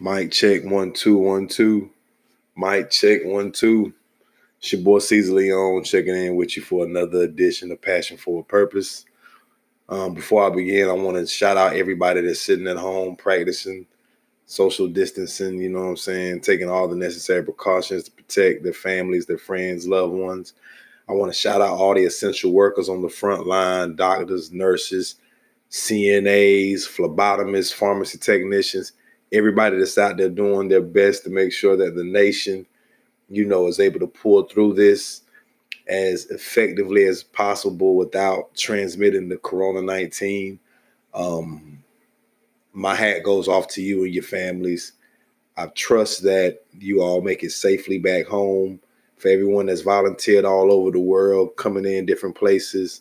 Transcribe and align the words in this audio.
Mic 0.00 0.30
check 0.30 0.64
one 0.64 0.92
two 0.92 1.16
one 1.16 1.48
two. 1.48 1.90
Mic 2.56 2.90
check 2.90 3.20
one 3.24 3.50
two. 3.50 3.92
It's 4.58 4.72
your 4.72 4.82
boy 4.82 5.00
Caesar 5.00 5.32
Leon 5.32 5.84
checking 5.84 6.14
in 6.14 6.36
with 6.36 6.56
you 6.56 6.62
for 6.62 6.84
another 6.84 7.22
edition 7.22 7.72
of 7.72 7.82
Passion 7.82 8.16
for 8.16 8.40
a 8.40 8.44
Purpose. 8.44 9.04
Um, 9.88 10.14
before 10.14 10.44
I 10.44 10.54
begin, 10.54 10.88
I 10.88 10.92
want 10.92 11.16
to 11.16 11.26
shout 11.26 11.56
out 11.56 11.74
everybody 11.74 12.20
that's 12.20 12.42
sitting 12.42 12.68
at 12.68 12.76
home 12.76 13.16
practicing 13.16 13.86
social 14.46 14.88
distancing, 14.88 15.58
you 15.58 15.68
know 15.68 15.80
what 15.80 15.88
I'm 15.88 15.96
saying, 15.96 16.40
taking 16.40 16.70
all 16.70 16.88
the 16.88 16.96
necessary 16.96 17.42
precautions 17.42 18.04
to 18.04 18.10
protect 18.12 18.62
their 18.62 18.72
families, 18.72 19.26
their 19.26 19.36
friends, 19.36 19.88
loved 19.88 20.14
ones. 20.14 20.54
I 21.08 21.12
want 21.12 21.32
to 21.32 21.38
shout 21.38 21.60
out 21.60 21.76
all 21.76 21.94
the 21.94 22.04
essential 22.04 22.52
workers 22.52 22.88
on 22.88 23.02
the 23.02 23.08
front 23.08 23.46
line, 23.46 23.96
doctors, 23.96 24.52
nurses, 24.52 25.16
CNAs, 25.70 26.82
phlebotomists, 26.82 27.74
pharmacy 27.74 28.18
technicians, 28.18 28.92
everybody 29.32 29.78
that's 29.78 29.98
out 29.98 30.16
there 30.16 30.28
doing 30.28 30.68
their 30.68 30.82
best 30.82 31.24
to 31.24 31.30
make 31.30 31.52
sure 31.52 31.76
that 31.76 31.94
the 31.94 32.04
nation, 32.04 32.66
you 33.28 33.44
know, 33.44 33.66
is 33.66 33.80
able 33.80 34.00
to 34.00 34.06
pull 34.06 34.44
through 34.44 34.74
this 34.74 35.22
as 35.88 36.26
effectively 36.26 37.04
as 37.04 37.22
possible 37.22 37.96
without 37.96 38.54
transmitting 38.54 39.28
the 39.28 39.38
corona 39.38 39.80
19 39.80 40.58
um, 41.14 41.82
my 42.72 42.94
hat 42.94 43.24
goes 43.24 43.48
off 43.48 43.66
to 43.68 43.82
you 43.82 44.04
and 44.04 44.14
your 44.14 44.22
families. 44.22 44.92
I 45.56 45.66
trust 45.68 46.22
that 46.22 46.60
you 46.78 47.02
all 47.02 47.20
make 47.20 47.42
it 47.42 47.50
safely 47.50 47.98
back 47.98 48.26
home. 48.26 48.80
For 49.16 49.28
everyone 49.28 49.66
that's 49.66 49.80
volunteered 49.80 50.44
all 50.44 50.72
over 50.72 50.92
the 50.92 51.00
world 51.00 51.56
coming 51.56 51.84
in 51.84 52.06
different 52.06 52.36
places 52.36 53.00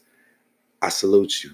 i 0.81 0.89
salute 0.89 1.43
you. 1.43 1.51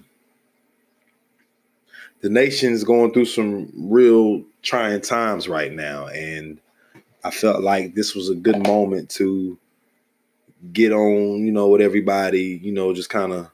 The 2.20 2.30
nation's 2.30 2.82
going 2.82 3.12
through 3.12 3.26
some 3.26 3.70
real 3.74 4.42
trying 4.64 5.00
times 5.00 5.48
right 5.48 5.72
now. 5.72 6.08
And 6.08 6.58
I 7.22 7.30
felt 7.30 7.62
like 7.62 7.94
this 7.94 8.14
was 8.14 8.30
a 8.30 8.34
good 8.34 8.66
moment 8.66 9.10
to 9.10 9.58
get 10.72 10.92
on, 10.92 11.46
you 11.46 11.52
know, 11.52 11.68
with 11.68 11.80
everybody, 11.80 12.60
you 12.62 12.72
know, 12.72 12.92
just 12.94 13.10
kind 13.10 13.32
of 13.32 13.50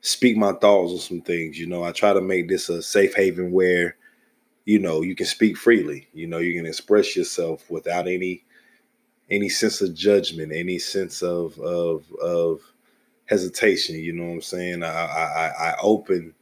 speak 0.00 0.36
my 0.36 0.52
thoughts 0.52 0.92
on 0.92 0.98
some 0.98 1.20
things. 1.20 1.58
You 1.58 1.66
know, 1.66 1.84
I 1.84 1.92
try 1.92 2.12
to 2.12 2.20
make 2.20 2.48
this 2.48 2.68
a 2.68 2.82
safe 2.82 3.14
haven 3.14 3.52
where, 3.52 3.96
you 4.64 4.78
know, 4.78 5.02
you 5.02 5.14
can 5.14 5.26
speak 5.26 5.56
freely. 5.56 6.08
You 6.14 6.26
know, 6.26 6.38
you 6.38 6.54
can 6.54 6.66
express 6.66 7.16
yourself 7.16 7.70
without 7.70 8.08
any 8.08 8.44
any 9.30 9.48
sense 9.48 9.80
of 9.80 9.94
judgment, 9.94 10.52
any 10.52 10.78
sense 10.78 11.22
of 11.22 11.58
of 11.58 12.04
of 12.22 12.60
hesitation. 13.26 13.96
You 13.96 14.12
know 14.14 14.24
what 14.24 14.34
I'm 14.34 14.42
saying? 14.42 14.82
I 14.82 14.88
I, 14.88 15.70
I 15.70 15.76
open 15.82 16.34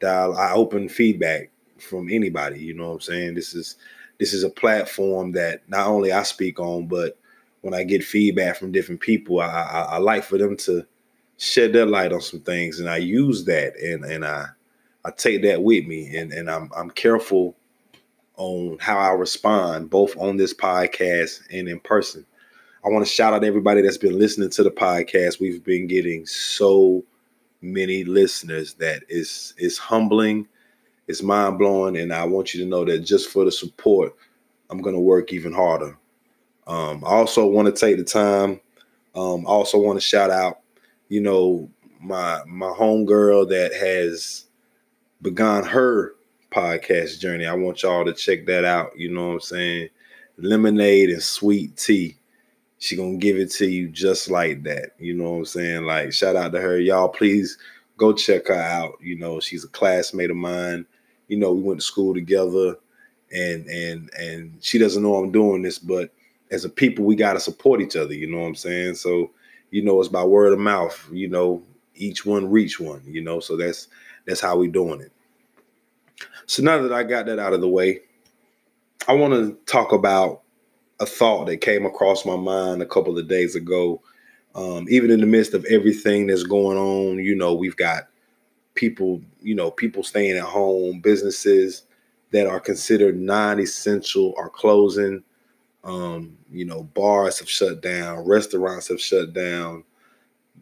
dial 0.00 0.36
I 0.36 0.52
open 0.52 0.88
feedback 0.88 1.51
from 1.82 2.08
anybody. 2.08 2.60
You 2.60 2.74
know 2.74 2.88
what 2.88 2.94
I'm 2.94 3.00
saying? 3.00 3.34
This 3.34 3.54
is 3.54 3.76
this 4.18 4.32
is 4.32 4.44
a 4.44 4.50
platform 4.50 5.32
that 5.32 5.68
not 5.68 5.86
only 5.86 6.12
I 6.12 6.22
speak 6.22 6.60
on, 6.60 6.86
but 6.86 7.18
when 7.62 7.74
I 7.74 7.84
get 7.84 8.04
feedback 8.04 8.56
from 8.56 8.72
different 8.72 9.00
people, 9.00 9.40
I, 9.40 9.46
I, 9.46 9.80
I 9.92 9.96
like 9.98 10.24
for 10.24 10.38
them 10.38 10.56
to 10.58 10.84
shed 11.38 11.72
their 11.72 11.86
light 11.86 12.12
on 12.12 12.20
some 12.20 12.40
things, 12.40 12.78
and 12.78 12.88
I 12.88 12.98
use 12.98 13.44
that, 13.46 13.76
and 13.76 14.04
and 14.04 14.24
I 14.24 14.46
I 15.04 15.10
take 15.10 15.42
that 15.42 15.62
with 15.62 15.86
me, 15.86 16.16
and 16.16 16.32
and 16.32 16.50
I'm 16.50 16.70
I'm 16.76 16.90
careful 16.90 17.56
on 18.36 18.78
how 18.80 18.98
I 18.98 19.10
respond, 19.10 19.90
both 19.90 20.16
on 20.16 20.36
this 20.36 20.54
podcast 20.54 21.42
and 21.50 21.68
in 21.68 21.80
person. 21.80 22.24
I 22.84 22.88
want 22.88 23.06
to 23.06 23.12
shout 23.12 23.32
out 23.32 23.44
everybody 23.44 23.82
that's 23.82 23.98
been 23.98 24.18
listening 24.18 24.50
to 24.50 24.64
the 24.64 24.70
podcast. 24.70 25.40
We've 25.40 25.62
been 25.62 25.86
getting 25.86 26.26
so 26.26 27.04
many 27.60 28.04
listeners 28.04 28.74
that 28.74 29.04
is 29.08 29.54
is 29.56 29.78
humbling 29.78 30.48
it's 31.12 31.22
mind 31.22 31.58
blowing, 31.58 31.98
and 31.98 32.10
I 32.10 32.24
want 32.24 32.54
you 32.54 32.64
to 32.64 32.66
know 32.66 32.86
that 32.86 33.00
just 33.00 33.28
for 33.28 33.44
the 33.44 33.52
support, 33.52 34.16
I'm 34.70 34.82
to 34.82 34.98
work 34.98 35.30
even 35.34 35.52
harder. 35.52 35.98
Um, 36.66 37.04
I 37.04 37.10
also 37.10 37.46
want 37.46 37.66
to 37.66 37.78
take 37.78 37.98
the 37.98 38.04
time. 38.04 38.60
Um, 39.14 39.46
I 39.46 39.50
also 39.50 39.78
want 39.78 39.98
to 39.98 40.06
shout 40.06 40.30
out, 40.30 40.60
you 41.10 41.20
know, 41.20 41.68
my 42.00 42.40
my 42.46 42.68
homegirl 42.68 43.50
that 43.50 43.74
has 43.74 44.46
begun 45.20 45.64
her 45.64 46.14
podcast 46.50 47.20
journey. 47.20 47.44
I 47.44 47.52
want 47.52 47.82
y'all 47.82 48.06
to 48.06 48.14
check 48.14 48.46
that 48.46 48.64
out. 48.64 48.98
You 48.98 49.12
know 49.12 49.28
what 49.28 49.34
I'm 49.34 49.40
saying? 49.40 49.88
Lemonade 50.38 51.10
and 51.10 51.22
sweet 51.22 51.76
tea. 51.76 52.16
She 52.78 52.96
gonna 52.96 53.18
give 53.18 53.36
it 53.36 53.50
to 53.52 53.66
you 53.66 53.88
just 53.88 54.30
like 54.30 54.62
that. 54.62 54.92
You 54.98 55.12
know 55.12 55.32
what 55.32 55.38
I'm 55.40 55.44
saying? 55.44 55.84
Like 55.84 56.14
shout 56.14 56.36
out 56.36 56.52
to 56.52 56.60
her. 56.62 56.80
Y'all 56.80 57.08
please 57.08 57.58
go 57.98 58.14
check 58.14 58.48
her 58.48 58.54
out. 58.54 58.94
You 59.02 59.18
know, 59.18 59.40
she's 59.40 59.64
a 59.64 59.68
classmate 59.68 60.30
of 60.30 60.36
mine 60.36 60.86
you 61.32 61.38
know, 61.38 61.50
we 61.50 61.62
went 61.62 61.80
to 61.80 61.86
school 61.86 62.12
together 62.12 62.76
and 63.32 63.66
and 63.66 64.10
and 64.12 64.54
she 64.60 64.76
doesn't 64.76 65.02
know 65.02 65.14
I'm 65.14 65.32
doing 65.32 65.62
this, 65.62 65.78
but 65.78 66.10
as 66.50 66.66
a 66.66 66.68
people, 66.68 67.06
we 67.06 67.16
gotta 67.16 67.40
support 67.40 67.80
each 67.80 67.96
other, 67.96 68.12
you 68.12 68.30
know 68.30 68.40
what 68.40 68.48
I'm 68.48 68.54
saying? 68.54 68.96
So, 68.96 69.30
you 69.70 69.82
know, 69.82 69.98
it's 69.98 70.10
by 70.10 70.24
word 70.24 70.52
of 70.52 70.58
mouth, 70.58 71.08
you 71.10 71.28
know, 71.28 71.62
each 71.94 72.26
one 72.26 72.50
reach 72.50 72.78
one, 72.78 73.00
you 73.06 73.22
know. 73.22 73.40
So 73.40 73.56
that's 73.56 73.88
that's 74.26 74.42
how 74.42 74.58
we 74.58 74.68
doing 74.68 75.00
it. 75.00 75.10
So 76.44 76.62
now 76.62 76.82
that 76.82 76.92
I 76.92 77.02
got 77.02 77.24
that 77.24 77.38
out 77.38 77.54
of 77.54 77.62
the 77.62 77.68
way, 77.68 78.00
I 79.08 79.14
want 79.14 79.32
to 79.32 79.56
talk 79.64 79.92
about 79.92 80.42
a 81.00 81.06
thought 81.06 81.46
that 81.46 81.62
came 81.62 81.86
across 81.86 82.26
my 82.26 82.36
mind 82.36 82.82
a 82.82 82.86
couple 82.86 83.16
of 83.18 83.26
days 83.26 83.54
ago. 83.54 84.02
Um, 84.54 84.84
even 84.90 85.10
in 85.10 85.20
the 85.20 85.26
midst 85.26 85.54
of 85.54 85.64
everything 85.64 86.26
that's 86.26 86.42
going 86.42 86.76
on, 86.76 87.24
you 87.24 87.34
know, 87.34 87.54
we've 87.54 87.76
got 87.76 88.08
people, 88.82 89.22
you 89.40 89.54
know, 89.54 89.70
people 89.70 90.02
staying 90.02 90.36
at 90.36 90.42
home, 90.42 90.98
businesses 90.98 91.84
that 92.32 92.48
are 92.48 92.58
considered 92.58 93.16
non-essential 93.16 94.34
are 94.36 94.48
closing. 94.48 95.22
Um, 95.84 96.36
you 96.50 96.64
know, 96.64 96.82
bars 96.82 97.38
have 97.38 97.48
shut 97.48 97.80
down, 97.80 98.26
restaurants 98.26 98.88
have 98.88 99.00
shut 99.00 99.32
down, 99.32 99.84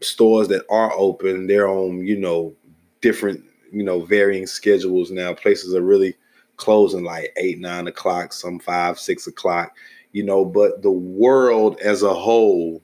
stores 0.03 0.49
that 0.49 0.67
are 0.69 0.93
open, 0.93 1.47
they're 1.47 1.67
on, 1.71 2.07
you 2.07 2.19
know, 2.19 2.55
different, 3.01 3.43
you 3.73 3.83
know, 3.83 4.03
varying 4.03 4.47
schedules 4.47 5.11
now. 5.11 5.33
Places 5.33 5.75
are 5.75 5.81
really 5.81 6.15
closing 6.59 7.05
like 7.05 7.33
eight, 7.39 7.59
nine 7.59 7.87
o'clock, 7.87 8.35
some 8.35 8.59
five, 8.59 8.99
six 8.99 9.29
o'clock, 9.29 9.75
you 10.13 10.25
know, 10.25 10.45
but 10.45 10.83
the 10.83 10.91
world 10.91 11.81
as 11.81 12.03
a 12.03 12.13
whole 12.13 12.83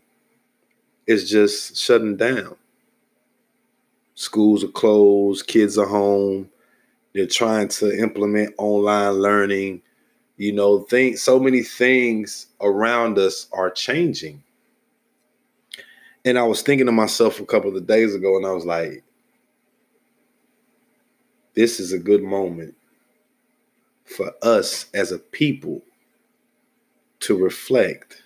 is 1.07 1.29
just 1.29 1.77
shutting 1.77 2.17
down. 2.17 2.57
Schools 4.17 4.65
are 4.65 4.69
closed, 4.69 5.47
kids 5.47 5.77
are 5.77 5.87
home. 5.87 6.51
They're 7.15 7.27
trying 7.27 7.69
to 7.69 7.99
implement 7.99 8.55
online 8.59 9.13
learning. 9.13 9.83
You 10.39 10.53
know, 10.53 10.81
think 10.81 11.19
so 11.19 11.39
many 11.39 11.63
things 11.63 12.47
around 12.61 13.19
us 13.19 13.47
are 13.53 13.71
changing. 13.71 14.43
And 16.25 16.39
I 16.39 16.43
was 16.43 16.63
thinking 16.63 16.87
to 16.87 16.93
myself 16.93 17.41
a 17.41 17.47
couple 17.47 17.77
of 17.77 17.87
days 17.87 18.15
ago, 18.15 18.37
and 18.37 18.47
I 18.47 18.53
was 18.53 18.65
like, 18.67 19.05
this 21.55 21.79
is 21.79 21.93
a 21.93 21.99
good 21.99 22.23
moment 22.23 22.75
for 24.05 24.33
us 24.43 24.87
as 24.95 25.13
a 25.13 25.19
people 25.19 25.83
to 27.21 27.37
reflect 27.37 28.23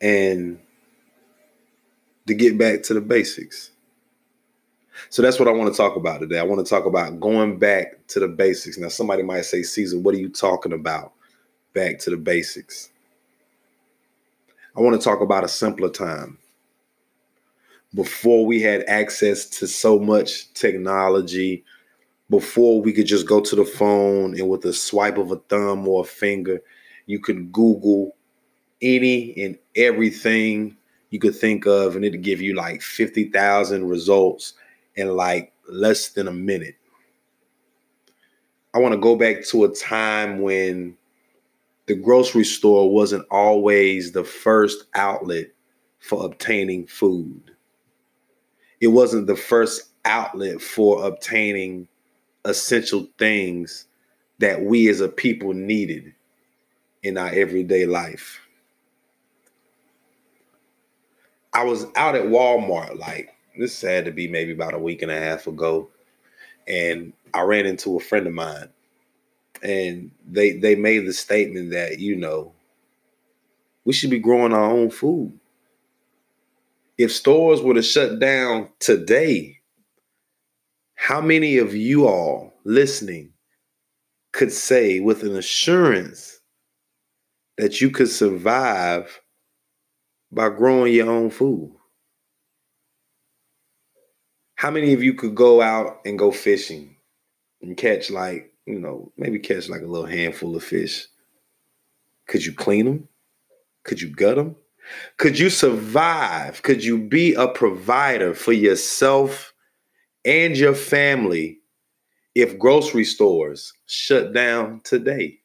and 0.00 0.58
to 2.26 2.34
get 2.34 2.56
back 2.58 2.82
to 2.84 2.94
the 2.94 3.00
basics. 3.00 3.70
So 5.10 5.22
that's 5.22 5.38
what 5.38 5.48
I 5.48 5.52
want 5.52 5.72
to 5.72 5.76
talk 5.76 5.96
about 5.96 6.20
today. 6.20 6.38
I 6.38 6.42
want 6.42 6.64
to 6.64 6.68
talk 6.68 6.86
about 6.86 7.20
going 7.20 7.58
back 7.58 8.06
to 8.08 8.20
the 8.20 8.28
basics. 8.28 8.78
Now, 8.78 8.88
somebody 8.88 9.22
might 9.22 9.44
say, 9.44 9.62
Caesar, 9.62 9.98
what 9.98 10.14
are 10.14 10.18
you 10.18 10.28
talking 10.28 10.72
about? 10.72 11.12
Back 11.72 11.98
to 12.00 12.10
the 12.10 12.16
basics. 12.16 12.90
I 14.76 14.80
want 14.80 15.00
to 15.00 15.04
talk 15.04 15.20
about 15.20 15.44
a 15.44 15.48
simpler 15.48 15.90
time. 15.90 16.38
Before 17.94 18.44
we 18.44 18.60
had 18.60 18.84
access 18.88 19.46
to 19.46 19.66
so 19.66 19.98
much 19.98 20.52
technology, 20.52 21.64
before 22.28 22.82
we 22.82 22.92
could 22.92 23.06
just 23.06 23.26
go 23.26 23.40
to 23.40 23.56
the 23.56 23.64
phone 23.64 24.38
and 24.38 24.48
with 24.48 24.64
a 24.64 24.72
swipe 24.72 25.16
of 25.16 25.30
a 25.30 25.36
thumb 25.36 25.86
or 25.88 26.02
a 26.02 26.06
finger, 26.06 26.60
you 27.06 27.20
could 27.20 27.52
Google 27.52 28.14
any 28.82 29.34
and 29.42 29.56
everything 29.76 30.76
you 31.10 31.20
could 31.20 31.36
think 31.36 31.66
of, 31.66 31.96
and 31.96 32.04
it'd 32.04 32.22
give 32.22 32.40
you 32.40 32.54
like 32.54 32.82
50,000 32.82 33.88
results 33.88 34.54
in 34.96 35.14
like 35.16 35.52
less 35.68 36.08
than 36.08 36.28
a 36.28 36.32
minute. 36.32 36.76
I 38.74 38.78
want 38.78 38.94
to 38.94 39.00
go 39.00 39.16
back 39.16 39.44
to 39.46 39.64
a 39.64 39.74
time 39.74 40.40
when 40.40 40.96
the 41.86 41.94
grocery 41.94 42.44
store 42.44 42.92
wasn't 42.92 43.26
always 43.30 44.12
the 44.12 44.24
first 44.24 44.86
outlet 44.94 45.46
for 46.00 46.24
obtaining 46.24 46.86
food. 46.86 47.52
It 48.80 48.88
wasn't 48.88 49.26
the 49.26 49.36
first 49.36 49.90
outlet 50.04 50.60
for 50.60 51.06
obtaining 51.06 51.88
essential 52.44 53.08
things 53.18 53.86
that 54.38 54.62
we 54.62 54.88
as 54.88 55.00
a 55.00 55.08
people 55.08 55.52
needed 55.52 56.12
in 57.02 57.16
our 57.16 57.28
everyday 57.28 57.86
life. 57.86 58.40
I 61.52 61.64
was 61.64 61.86
out 61.96 62.14
at 62.14 62.24
Walmart 62.24 62.98
like 62.98 63.35
this 63.58 63.80
had 63.80 64.04
to 64.06 64.12
be 64.12 64.28
maybe 64.28 64.52
about 64.52 64.74
a 64.74 64.78
week 64.78 65.02
and 65.02 65.10
a 65.10 65.18
half 65.18 65.46
ago, 65.46 65.88
and 66.66 67.12
I 67.34 67.42
ran 67.42 67.66
into 67.66 67.96
a 67.96 68.00
friend 68.00 68.26
of 68.26 68.32
mine, 68.32 68.68
and 69.62 70.10
they 70.28 70.52
they 70.52 70.74
made 70.74 71.06
the 71.06 71.12
statement 71.12 71.70
that 71.72 71.98
you 71.98 72.16
know 72.16 72.52
we 73.84 73.92
should 73.92 74.10
be 74.10 74.18
growing 74.18 74.52
our 74.52 74.70
own 74.70 74.90
food. 74.90 75.38
If 76.98 77.12
stores 77.12 77.62
were 77.62 77.74
to 77.74 77.82
shut 77.82 78.18
down 78.18 78.70
today, 78.80 79.60
how 80.94 81.20
many 81.20 81.58
of 81.58 81.74
you 81.74 82.06
all 82.06 82.54
listening 82.64 83.32
could 84.32 84.52
say 84.52 85.00
with 85.00 85.22
an 85.22 85.36
assurance 85.36 86.40
that 87.58 87.80
you 87.80 87.90
could 87.90 88.10
survive 88.10 89.20
by 90.32 90.48
growing 90.48 90.92
your 90.92 91.10
own 91.10 91.30
food? 91.30 91.72
How 94.56 94.70
many 94.70 94.94
of 94.94 95.02
you 95.02 95.12
could 95.12 95.34
go 95.34 95.60
out 95.60 96.00
and 96.06 96.18
go 96.18 96.32
fishing 96.32 96.96
and 97.60 97.76
catch 97.76 98.10
like, 98.10 98.52
you 98.64 98.78
know, 98.78 99.12
maybe 99.18 99.38
catch 99.38 99.68
like 99.68 99.82
a 99.82 99.86
little 99.86 100.06
handful 100.06 100.56
of 100.56 100.64
fish? 100.64 101.06
Could 102.26 102.44
you 102.44 102.54
clean 102.54 102.86
them? 102.86 103.08
Could 103.84 104.00
you 104.00 104.10
gut 104.10 104.36
them? 104.36 104.56
Could 105.18 105.38
you 105.38 105.50
survive? 105.50 106.62
Could 106.62 106.82
you 106.82 106.96
be 106.98 107.34
a 107.34 107.48
provider 107.48 108.32
for 108.32 108.52
yourself 108.52 109.52
and 110.24 110.56
your 110.56 110.74
family 110.74 111.58
if 112.34 112.58
grocery 112.58 113.04
stores 113.04 113.74
shut 113.84 114.32
down 114.32 114.80
today? 114.84 115.38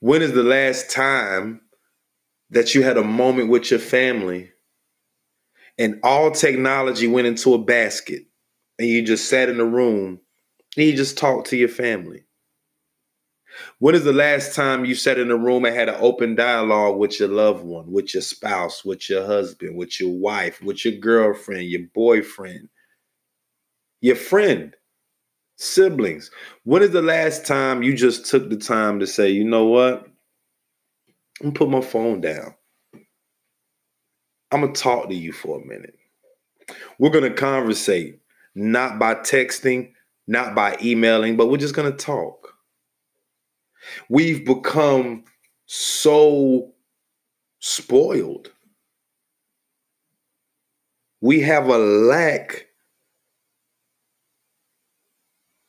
When 0.00 0.20
is 0.20 0.32
the 0.32 0.42
last 0.42 0.90
time 0.90 1.60
that 2.50 2.74
you 2.74 2.82
had 2.82 2.96
a 2.96 3.04
moment 3.04 3.50
with 3.50 3.70
your 3.70 3.80
family 3.80 4.50
and 5.78 6.00
all 6.02 6.30
technology 6.30 7.06
went 7.06 7.26
into 7.26 7.54
a 7.54 7.58
basket 7.58 8.24
and 8.78 8.88
you 8.88 9.02
just 9.02 9.28
sat 9.28 9.48
in 9.48 9.58
the 9.58 9.64
room 9.64 10.20
and 10.76 10.86
you 10.86 10.96
just 10.96 11.18
talked 11.18 11.50
to 11.50 11.56
your 11.56 11.68
family? 11.68 12.24
When 13.80 13.94
is 13.94 14.04
the 14.04 14.12
last 14.12 14.54
time 14.54 14.84
you 14.84 14.94
sat 14.94 15.18
in 15.18 15.30
a 15.30 15.36
room 15.36 15.64
and 15.64 15.74
had 15.74 15.88
an 15.88 15.96
open 15.98 16.34
dialogue 16.34 16.96
with 16.96 17.18
your 17.18 17.28
loved 17.28 17.64
one, 17.64 17.90
with 17.90 18.14
your 18.14 18.22
spouse, 18.22 18.84
with 18.84 19.08
your 19.10 19.26
husband, 19.26 19.76
with 19.76 20.00
your 20.00 20.12
wife, 20.12 20.62
with 20.62 20.84
your 20.84 20.94
girlfriend, 20.94 21.64
your 21.64 21.82
boyfriend, 21.94 22.68
your 24.00 24.16
friend, 24.16 24.76
siblings? 25.56 26.30
When 26.64 26.82
is 26.82 26.90
the 26.90 27.02
last 27.02 27.46
time 27.46 27.82
you 27.82 27.94
just 27.94 28.26
took 28.26 28.48
the 28.48 28.56
time 28.56 29.00
to 29.00 29.06
say, 29.06 29.28
you 29.30 29.44
know 29.44 29.64
what? 29.64 30.06
I'm 31.40 31.50
gonna 31.50 31.58
put 31.58 31.70
my 31.70 31.80
phone 31.80 32.20
down. 32.20 32.54
I'm 34.50 34.62
gonna 34.62 34.72
talk 34.72 35.08
to 35.08 35.14
you 35.14 35.32
for 35.32 35.60
a 35.60 35.66
minute. 35.66 35.96
We're 36.98 37.10
gonna 37.10 37.32
conversate, 37.34 38.20
not 38.54 38.98
by 38.98 39.14
texting, 39.16 39.92
not 40.26 40.54
by 40.54 40.76
emailing, 40.82 41.36
but 41.36 41.46
we're 41.46 41.58
just 41.58 41.74
gonna 41.74 41.92
talk. 41.92 42.54
We've 44.08 44.44
become 44.44 45.24
so 45.66 46.72
spoiled. 47.60 48.50
We 51.20 51.40
have 51.40 51.66
a 51.68 51.78
lack 51.78 52.66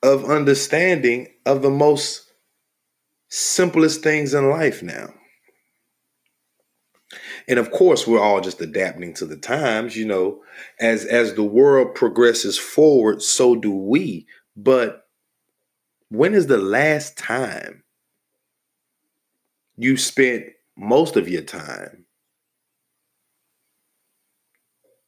of 0.03 0.25
understanding 0.29 1.27
of 1.45 1.61
the 1.61 1.69
most 1.69 2.31
simplest 3.29 4.01
things 4.01 4.33
in 4.33 4.49
life 4.49 4.81
now. 4.81 5.13
And 7.49 7.57
of 7.57 7.71
course, 7.71 8.05
we're 8.05 8.21
all 8.21 8.41
just 8.41 8.61
adapting 8.61 9.15
to 9.15 9.25
the 9.25 9.35
times, 9.35 9.97
you 9.97 10.05
know, 10.05 10.43
as 10.79 11.03
as 11.03 11.33
the 11.33 11.43
world 11.43 11.95
progresses 11.95 12.59
forward, 12.59 13.23
so 13.23 13.55
do 13.55 13.71
we. 13.75 14.27
But 14.55 15.07
when 16.09 16.35
is 16.35 16.45
the 16.45 16.59
last 16.59 17.17
time 17.17 17.83
you 19.77 19.97
spent 19.97 20.45
most 20.77 21.17
of 21.17 21.27
your 21.27 21.41
time 21.41 22.05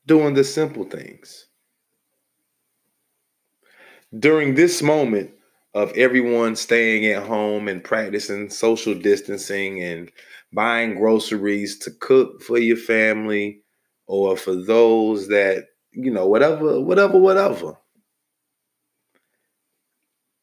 doing 0.07 0.33
the 0.33 0.44
simple 0.44 0.85
things? 0.85 1.45
During 4.17 4.55
this 4.55 4.81
moment 4.81 5.29
of 5.75 5.95
everyone 5.95 6.55
staying 6.55 7.05
at 7.05 7.23
home 7.23 7.67
and 7.67 7.83
practicing 7.83 8.49
social 8.49 8.95
distancing 8.95 9.81
and 9.81 10.11
buying 10.53 10.95
groceries 10.95 11.77
to 11.80 11.92
cook 11.92 12.42
for 12.42 12.57
your 12.57 12.77
family 12.77 13.62
or 14.07 14.36
for 14.38 14.56
those 14.56 15.27
that, 15.30 15.68
you 15.92 16.12
know, 16.12 16.27
whatever, 16.27 16.81
whatever, 16.81 17.18
whatever. 17.18 17.77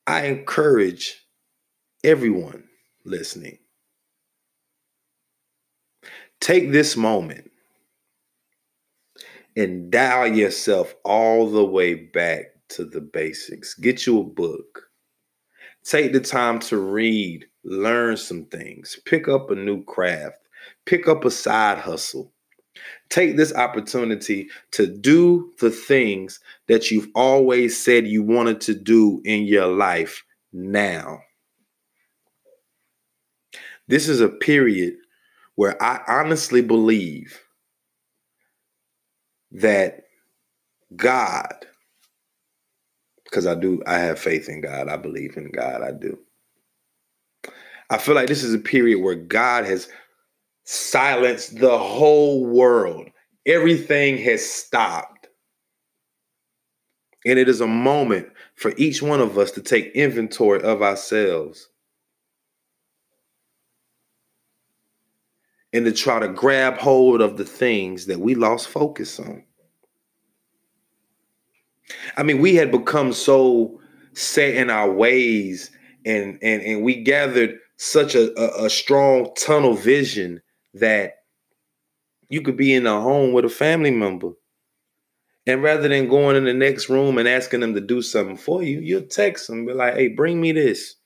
I 0.07 0.27
encourage 0.27 1.27
everyone 2.05 2.65
listening. 3.05 3.59
Take 6.41 6.73
this 6.73 6.97
moment 6.97 7.51
and 9.57 9.91
dial 9.91 10.29
yourself 10.29 10.95
all 11.05 11.51
the 11.51 11.65
way 11.65 11.95
back 11.95 12.47
to 12.69 12.85
the 12.85 13.01
basics. 13.01 13.75
Get 13.75 14.07
you 14.07 14.21
a 14.21 14.25
book. 14.25 14.88
Take 15.85 16.13
the 16.13 16.21
time 16.21 16.59
to 16.61 16.77
read 16.79 17.47
learn 17.65 18.17
some 18.17 18.45
things, 18.47 18.99
pick 19.05 19.29
up 19.29 19.51
a 19.51 19.55
new 19.55 19.85
craft, 19.85 20.39
pick 20.87 21.09
up 21.09 21.25
a 21.25 21.31
side 21.31 21.79
hustle. 21.79 22.33
Take 23.11 23.37
this 23.37 23.55
opportunity 23.55 24.49
to 24.73 24.87
do 24.87 25.53
the 25.61 25.71
things 25.71 26.41
that 26.69 26.91
you've 26.91 27.09
always 27.15 27.83
said 27.83 28.07
you 28.07 28.23
wanted 28.23 28.61
to 28.63 28.75
do 28.75 29.21
in 29.25 29.45
your 29.45 29.67
life 29.67 30.25
now. 30.53 31.21
This 33.89 34.09
is 34.09 34.21
a 34.21 34.29
period 34.29 34.95
where 35.57 35.83
I 35.83 36.03
honestly 36.07 36.63
believe 36.63 37.41
that 39.51 40.05
God, 40.95 41.67
because 43.29 43.47
I 43.47 43.55
do, 43.55 43.83
I 43.87 43.99
have 43.99 44.19
faith 44.19 44.49
in 44.49 44.61
God, 44.61 44.89
I 44.89 44.97
believe 44.97 45.37
in 45.37 45.51
God, 45.51 45.83
I 45.83 45.93
do. 45.93 46.19
I 47.91 47.99
feel 47.99 48.15
like 48.15 48.29
this 48.29 48.43
is 48.43 48.55
a 48.55 48.59
period 48.59 49.01
where 49.01 49.15
God 49.15 49.65
has 49.65 49.89
silenced 50.65 51.59
the 51.59 51.79
whole 51.79 52.45
world. 52.45 53.09
Everything 53.47 54.19
has 54.19 54.45
stopped. 54.45 55.29
And 57.27 57.39
it 57.39 57.49
is 57.49 57.61
a 57.61 57.67
moment 57.67 58.29
for 58.55 58.73
each 58.77 59.03
one 59.03 59.21
of 59.21 59.37
us 59.39 59.51
to 59.53 59.63
take 59.63 59.93
inventory 59.95 60.63
of 60.63 60.83
ourselves 60.83 61.69
and 65.73 65.85
to 65.85 65.93
try 65.93 66.19
to 66.19 66.29
grab 66.29 66.79
hold 66.79 67.21
of 67.21 67.37
the 67.37 67.45
things 67.45 68.07
that 68.07 68.21
we 68.21 68.35
lost 68.35 68.69
focus 68.69 69.19
on. 69.21 69.45
I 72.17 72.23
mean, 72.23 72.41
we 72.41 72.55
had 72.55 72.71
become 72.71 73.13
so 73.13 73.81
set 74.15 74.55
in 74.55 74.71
our 74.71 74.91
ways 74.91 75.71
and 76.05 76.39
and 76.43 76.63
and 76.63 76.83
we 76.83 77.03
gathered 77.03 77.59
such 77.77 78.15
a, 78.15 78.33
a, 78.41 78.67
a 78.67 78.71
strong 78.71 79.31
tunnel 79.37 79.75
vision 79.75 80.43
that 80.75 81.15
you 82.29 82.43
could 82.43 82.57
be 82.57 82.75
in 82.75 82.87
a 82.87 83.01
home 83.01 83.33
with 83.33 83.45
a 83.45 83.49
family 83.49 83.91
member. 83.91 84.33
And 85.47 85.63
rather 85.63 85.89
than 85.89 86.09
going 86.09 86.37
in 86.37 86.45
the 86.45 86.53
next 86.53 86.91
room 86.91 87.17
and 87.17 87.27
asking 87.27 87.61
them 87.61 87.75
to 87.75 87.81
do 87.81 88.03
something 88.03 88.37
for 88.37 88.63
you, 88.63 88.81
you'll 88.81 89.03
text 89.03 89.47
them, 89.47 89.65
be 89.65 89.73
like, 89.73 89.95
hey, 89.95 90.09
bring 90.09 90.41
me 90.41 90.53
this. 90.53 90.97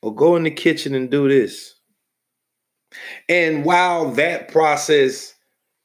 Or 0.00 0.14
go 0.14 0.36
in 0.36 0.44
the 0.44 0.50
kitchen 0.50 0.94
and 0.94 1.10
do 1.10 1.28
this. 1.28 1.74
And 3.28 3.64
while 3.64 4.10
that 4.12 4.48
process 4.48 5.34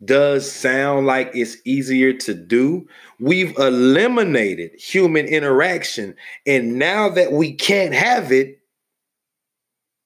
does 0.03 0.50
sound 0.50 1.06
like 1.06 1.32
it's 1.34 1.58
easier 1.65 2.13
to 2.13 2.34
do, 2.34 2.88
we've 3.20 3.58
eliminated 3.58 4.72
human 4.79 5.25
interaction. 5.25 6.15
And 6.48 6.79
now 6.79 7.10
that 7.10 7.32
we 7.32 7.53
can't 7.53 7.94
have 7.94 8.32
it, 8.32 8.60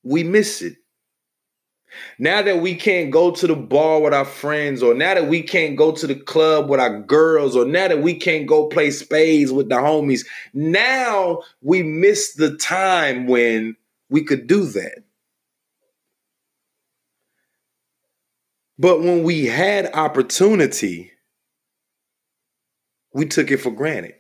we 0.04 0.24
miss 0.24 0.62
it. 0.62 0.78
Now 2.18 2.42
that 2.42 2.60
we 2.60 2.74
can't 2.74 3.12
go 3.12 3.32
to 3.32 3.46
the 3.46 3.56
bar 3.56 4.02
with 4.02 4.16
our 4.16 4.26
friends, 4.26 4.82
or 4.82 4.96
now 4.96 5.14
that 5.14 5.28
we 5.28 5.44
can't 5.44 5.76
go 5.76 5.92
to 5.92 6.08
the 6.08 6.16
club 6.16 6.68
with 6.68 6.80
our 6.80 7.02
girls, 7.02 7.56
or 7.56 7.66
now 7.66 7.88
that 7.88 8.02
we 8.02 8.16
can't 8.16 8.48
go 8.48 8.68
play 8.68 8.90
spades 8.90 9.52
with 9.52 9.70
the 9.70 9.76
homies, 9.76 10.26
now 10.54 11.44
we 11.62 11.84
miss 11.84 12.34
the 12.34 12.58
time 12.58 13.28
when 13.28 13.76
we 14.10 14.24
could 14.24 14.48
do 14.48 14.66
that. 14.66 15.04
But 18.78 19.02
when 19.02 19.24
we 19.24 19.46
had 19.46 19.94
opportunity, 19.94 21.12
we 23.14 23.26
took 23.26 23.52
it 23.52 23.58
for 23.58 23.72
granted. 23.72 24.16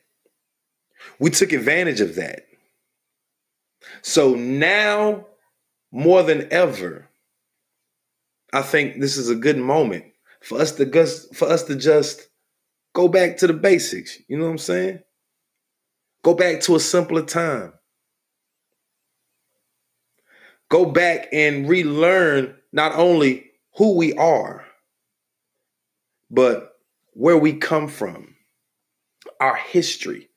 We 1.19 1.31
took 1.31 1.51
advantage 1.51 2.01
of 2.01 2.15
that. 2.15 2.45
So 4.01 4.35
now 4.35 5.25
more 5.91 6.23
than 6.23 6.51
ever, 6.51 7.09
I 8.53 8.61
think 8.61 8.99
this 8.99 9.17
is 9.17 9.29
a 9.29 9.35
good 9.35 9.57
moment 9.57 10.05
for 10.41 10.59
us 10.59 10.73
to 10.73 10.85
just 10.85 11.35
for 11.35 11.47
us 11.47 11.63
to 11.63 11.75
just 11.75 12.27
go 12.93 13.07
back 13.07 13.37
to 13.37 13.47
the 13.47 13.53
basics. 13.53 14.19
You 14.27 14.37
know 14.37 14.45
what 14.45 14.51
I'm 14.51 14.57
saying? 14.59 14.99
Go 16.23 16.33
back 16.33 16.61
to 16.61 16.75
a 16.75 16.79
simpler 16.79 17.23
time. 17.23 17.73
Go 20.69 20.85
back 20.85 21.27
and 21.33 21.67
relearn 21.67 22.55
not 22.71 22.95
only 22.95 23.51
who 23.75 23.95
we 23.95 24.13
are, 24.13 24.65
but 26.29 26.73
where 27.13 27.37
we 27.37 27.53
come 27.53 27.87
from, 27.87 28.35
our 29.39 29.55
history. 29.55 30.29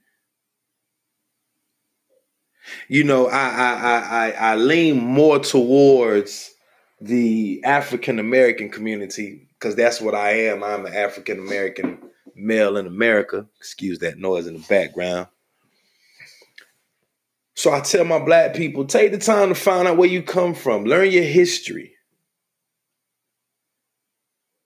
You 2.89 3.05
know, 3.05 3.29
I 3.29 3.49
I 3.49 3.73
I 3.73 4.31
I 4.31 4.57
lean 4.57 4.99
more 4.99 5.39
towards 5.39 6.53
the 7.01 7.63
African 7.65 8.19
American 8.19 8.71
community 8.71 9.49
because 9.59 9.77
that's 9.77 10.01
what 10.01 10.15
I 10.15 10.33
am. 10.49 10.65
I'm 10.65 10.87
an 10.87 10.95
African 10.95 11.39
American 11.39 11.99
male 12.35 12.77
in 12.77 12.87
America. 12.87 13.47
Excuse 13.59 14.01
that 14.01 14.19
noise 14.19 14.47
in 14.47 14.55
the 14.55 14.67
background. 14.69 15.29
So 17.55 17.73
I 17.73 17.81
tell 17.81 18.05
my 18.05 18.19
black 18.19 18.55
people 18.55 18.85
take 18.85 19.13
the 19.13 19.19
time 19.19 19.49
to 19.49 19.55
find 19.55 19.89
out 19.89 19.97
where 19.97 20.09
you 20.09 20.23
come 20.23 20.55
from, 20.55 20.85
learn 20.85 21.11
your 21.11 21.25
history. 21.25 21.96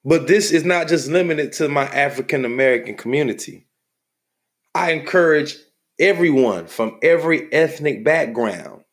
But 0.04 0.26
this 0.26 0.50
is 0.50 0.64
not 0.64 0.88
just 0.88 1.08
limited 1.08 1.52
to 1.54 1.68
my 1.68 1.84
African 1.84 2.44
American 2.44 2.96
community. 2.96 3.66
I 4.74 4.92
encourage 4.92 5.56
everyone 5.98 6.66
from 6.66 6.98
every 7.02 7.52
ethnic 7.52 8.04
background 8.04 8.84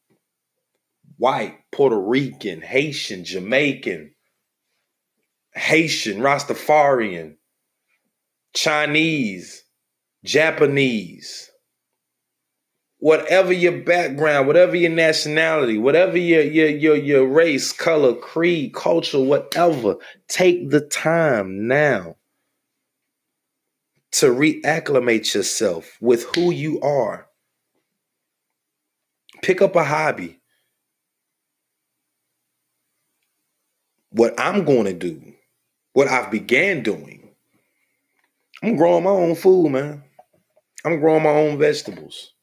white, 1.17 1.57
Puerto 1.71 1.99
Rican, 1.99 2.61
Haitian, 2.61 3.23
Jamaican, 3.23 4.13
Haitian, 5.53 6.19
Rastafarian, 6.19 7.37
Chinese, 8.53 9.63
Japanese, 10.23 11.49
whatever 13.00 13.54
your 13.54 13.80
background, 13.82 14.48
whatever 14.48 14.75
your 14.75 14.92
nationality, 14.92 15.77
whatever 15.77 16.18
your 16.18 16.42
your 16.42 16.70
your 16.70 16.96
your 16.96 17.25
race, 17.25 17.72
color, 17.72 18.13
creed, 18.13 18.74
culture, 18.74 19.20
whatever, 19.20 19.98
take 20.27 20.70
the 20.70 20.82
time 20.82 21.68
now 21.68 22.16
to 24.12 24.27
reacclimate 24.27 25.34
yourself 25.34 25.98
with 26.01 26.24
who 26.36 26.51
you 26.51 26.80
are. 26.82 27.27
Pick 29.42 29.62
up 29.62 29.75
a 29.75 29.84
hobby. 29.84 30.39
What 34.10 34.34
I'm 34.39 34.66
going 34.66 34.86
to 34.86 34.94
do, 34.94 35.22
what 35.94 36.08
I've 36.08 36.32
began 36.32 36.82
doing, 36.82 37.30
I'm 38.63 38.75
growing 38.75 39.04
my 39.04 39.12
own 39.12 39.36
food, 39.36 39.70
man. 39.70 40.04
I'm 40.84 41.00
growing 41.00 41.24
my 41.24 41.30
own 41.30 41.60
vegetables. 41.60 42.34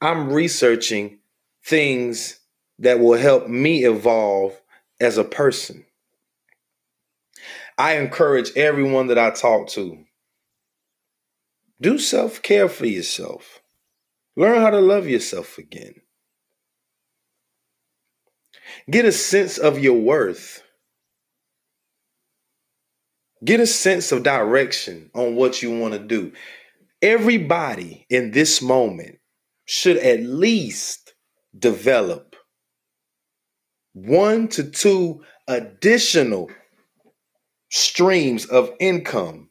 I'm 0.00 0.32
researching 0.32 1.18
things 1.64 2.38
that 2.78 2.98
will 2.98 3.18
help 3.18 3.48
me 3.48 3.84
evolve 3.84 4.60
as 5.00 5.18
a 5.18 5.24
person. 5.24 5.84
I 7.78 7.96
encourage 7.96 8.56
everyone 8.56 9.08
that 9.08 9.18
I 9.18 9.30
talk 9.30 9.68
to 9.70 10.04
do 11.82 11.98
self 11.98 12.40
care 12.42 12.68
for 12.68 12.86
yourself. 12.86 13.60
Learn 14.36 14.60
how 14.62 14.70
to 14.70 14.80
love 14.80 15.08
yourself 15.08 15.58
again. 15.58 15.94
Get 18.90 19.04
a 19.04 19.12
sense 19.12 19.58
of 19.58 19.78
your 19.80 19.98
worth. 19.98 20.62
Get 23.44 23.60
a 23.60 23.66
sense 23.66 24.12
of 24.12 24.22
direction 24.22 25.10
on 25.14 25.34
what 25.34 25.60
you 25.60 25.76
want 25.76 25.94
to 25.94 25.98
do. 25.98 26.32
Everybody 27.02 28.06
in 28.08 28.30
this 28.30 28.62
moment 28.62 29.18
should 29.64 29.96
at 29.98 30.22
least 30.22 31.14
develop 31.58 32.36
one 33.94 34.48
to 34.48 34.64
two 34.64 35.22
additional 35.48 36.50
streams 37.70 38.46
of 38.46 38.70
income 38.80 39.48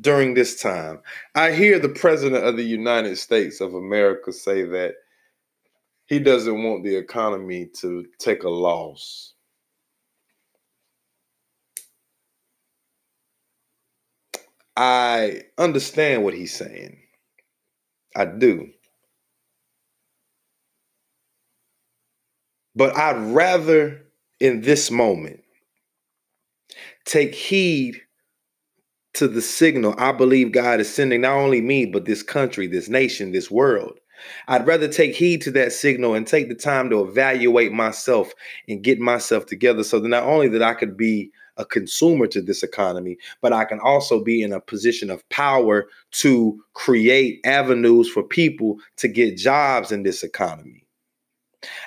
during 0.00 0.34
this 0.34 0.60
time. 0.60 1.00
I 1.34 1.52
hear 1.52 1.78
the 1.78 1.88
President 1.88 2.44
of 2.44 2.56
the 2.56 2.64
United 2.64 3.16
States 3.16 3.60
of 3.60 3.74
America 3.74 4.32
say 4.32 4.62
that 4.64 4.94
he 6.06 6.18
doesn't 6.18 6.62
want 6.62 6.84
the 6.84 6.96
economy 6.96 7.70
to 7.80 8.04
take 8.18 8.42
a 8.42 8.50
loss. 8.50 9.34
I 14.76 15.42
understand 15.56 16.24
what 16.24 16.34
he's 16.34 16.52
saying. 16.52 16.98
I 18.16 18.24
do. 18.26 18.70
But 22.76 22.96
I'd 22.96 23.20
rather 23.34 24.02
in 24.40 24.62
this 24.62 24.90
moment 24.90 25.40
take 27.04 27.34
heed 27.34 28.00
to 29.14 29.28
the 29.28 29.42
signal 29.42 29.94
I 29.96 30.12
believe 30.12 30.52
God 30.52 30.80
is 30.80 30.92
sending 30.92 31.20
not 31.20 31.36
only 31.36 31.60
me, 31.60 31.86
but 31.86 32.04
this 32.04 32.22
country, 32.22 32.66
this 32.66 32.88
nation, 32.88 33.32
this 33.32 33.50
world. 33.50 34.00
I'd 34.48 34.66
rather 34.66 34.88
take 34.88 35.14
heed 35.14 35.42
to 35.42 35.50
that 35.52 35.72
signal 35.72 36.14
and 36.14 36.26
take 36.26 36.48
the 36.48 36.54
time 36.54 36.90
to 36.90 37.02
evaluate 37.02 37.72
myself 37.72 38.32
and 38.68 38.82
get 38.82 38.98
myself 38.98 39.46
together 39.46 39.84
so 39.84 40.00
that 40.00 40.08
not 40.08 40.24
only 40.24 40.48
that 40.48 40.62
I 40.62 40.74
could 40.74 40.96
be 40.96 41.30
a 41.56 41.64
consumer 41.64 42.26
to 42.28 42.42
this 42.42 42.62
economy, 42.62 43.16
but 43.40 43.52
I 43.52 43.64
can 43.64 43.78
also 43.80 44.22
be 44.22 44.42
in 44.42 44.52
a 44.52 44.60
position 44.60 45.10
of 45.10 45.28
power 45.28 45.86
to 46.12 46.58
create 46.72 47.40
avenues 47.44 48.08
for 48.08 48.22
people 48.22 48.78
to 48.96 49.08
get 49.08 49.36
jobs 49.36 49.92
in 49.92 50.02
this 50.02 50.22
economy. 50.22 50.83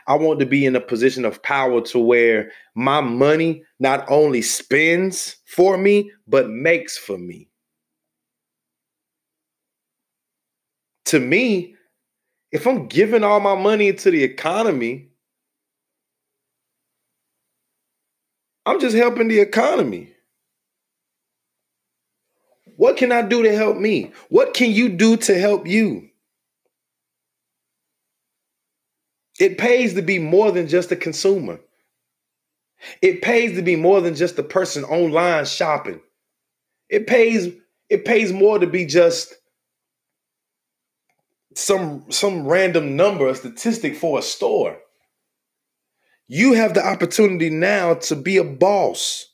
I 0.07 0.15
want 0.15 0.39
to 0.39 0.45
be 0.45 0.65
in 0.65 0.75
a 0.75 0.81
position 0.81 1.25
of 1.25 1.41
power 1.43 1.81
to 1.81 1.99
where 1.99 2.51
my 2.75 3.01
money 3.01 3.63
not 3.79 4.09
only 4.09 4.41
spends 4.41 5.37
for 5.45 5.77
me, 5.77 6.11
but 6.27 6.49
makes 6.49 6.97
for 6.97 7.17
me. 7.17 7.49
To 11.05 11.19
me, 11.19 11.75
if 12.51 12.67
I'm 12.67 12.87
giving 12.87 13.23
all 13.23 13.39
my 13.39 13.55
money 13.55 13.93
to 13.93 14.11
the 14.11 14.23
economy, 14.23 15.09
I'm 18.65 18.79
just 18.79 18.95
helping 18.95 19.29
the 19.29 19.39
economy. 19.39 20.13
What 22.75 22.97
can 22.97 23.11
I 23.11 23.21
do 23.21 23.41
to 23.43 23.55
help 23.55 23.77
me? 23.77 24.11
What 24.29 24.53
can 24.53 24.71
you 24.71 24.89
do 24.89 25.17
to 25.17 25.39
help 25.39 25.65
you? 25.65 26.06
It 29.39 29.57
pays 29.57 29.93
to 29.93 30.01
be 30.01 30.19
more 30.19 30.51
than 30.51 30.67
just 30.67 30.91
a 30.91 30.95
consumer. 30.95 31.59
It 33.01 33.21
pays 33.21 33.55
to 33.55 33.61
be 33.61 33.75
more 33.75 34.01
than 34.01 34.15
just 34.15 34.39
a 34.39 34.43
person 34.43 34.83
online 34.83 35.45
shopping. 35.45 36.01
It 36.89 37.07
pays 37.07 37.53
it 37.89 38.05
pays 38.05 38.33
more 38.33 38.59
to 38.59 38.67
be 38.67 38.85
just 38.85 39.33
some 41.55 42.05
some 42.09 42.47
random 42.47 42.95
number, 42.95 43.27
a 43.27 43.35
statistic 43.35 43.95
for 43.95 44.19
a 44.19 44.21
store. 44.21 44.77
You 46.27 46.53
have 46.53 46.73
the 46.73 46.85
opportunity 46.85 47.49
now 47.49 47.95
to 47.95 48.15
be 48.15 48.37
a 48.37 48.43
boss. 48.43 49.25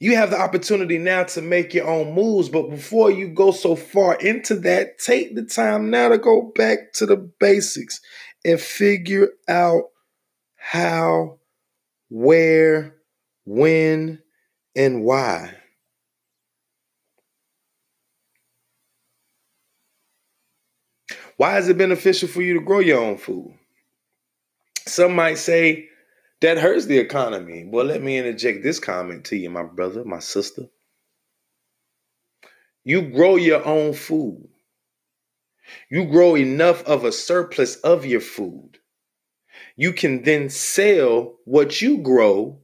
You 0.00 0.16
have 0.16 0.30
the 0.30 0.40
opportunity 0.40 0.98
now 0.98 1.24
to 1.24 1.40
make 1.40 1.74
your 1.74 1.86
own 1.86 2.12
moves, 2.14 2.48
but 2.48 2.70
before 2.70 3.10
you 3.10 3.28
go 3.28 3.52
so 3.52 3.76
far 3.76 4.16
into 4.16 4.56
that, 4.56 4.98
take 4.98 5.36
the 5.36 5.44
time 5.44 5.90
now 5.90 6.08
to 6.08 6.18
go 6.18 6.52
back 6.56 6.92
to 6.94 7.06
the 7.06 7.16
basics 7.16 8.00
and 8.44 8.60
figure 8.60 9.28
out 9.48 9.84
how, 10.56 11.38
where, 12.08 12.96
when, 13.44 14.20
and 14.76 15.04
why. 15.04 15.54
Why 21.36 21.58
is 21.58 21.68
it 21.68 21.78
beneficial 21.78 22.28
for 22.28 22.42
you 22.42 22.54
to 22.54 22.60
grow 22.60 22.78
your 22.78 23.00
own 23.00 23.16
food? 23.16 23.58
Some 24.86 25.14
might 25.14 25.38
say 25.38 25.88
that 26.40 26.58
hurts 26.58 26.86
the 26.86 26.98
economy. 26.98 27.64
Well, 27.66 27.84
let 27.84 28.02
me 28.02 28.18
interject 28.18 28.62
this 28.62 28.78
comment 28.78 29.24
to 29.26 29.36
you, 29.36 29.50
my 29.50 29.62
brother, 29.64 30.04
my 30.04 30.18
sister. 30.18 30.68
You 32.84 33.02
grow 33.02 33.36
your 33.36 33.64
own 33.64 33.92
food. 33.92 34.48
You 35.90 36.06
grow 36.06 36.36
enough 36.36 36.82
of 36.84 37.04
a 37.04 37.12
surplus 37.12 37.76
of 37.76 38.04
your 38.04 38.20
food. 38.20 38.78
You 39.76 39.92
can 39.92 40.22
then 40.22 40.50
sell 40.50 41.36
what 41.44 41.80
you 41.80 41.98
grow 41.98 42.60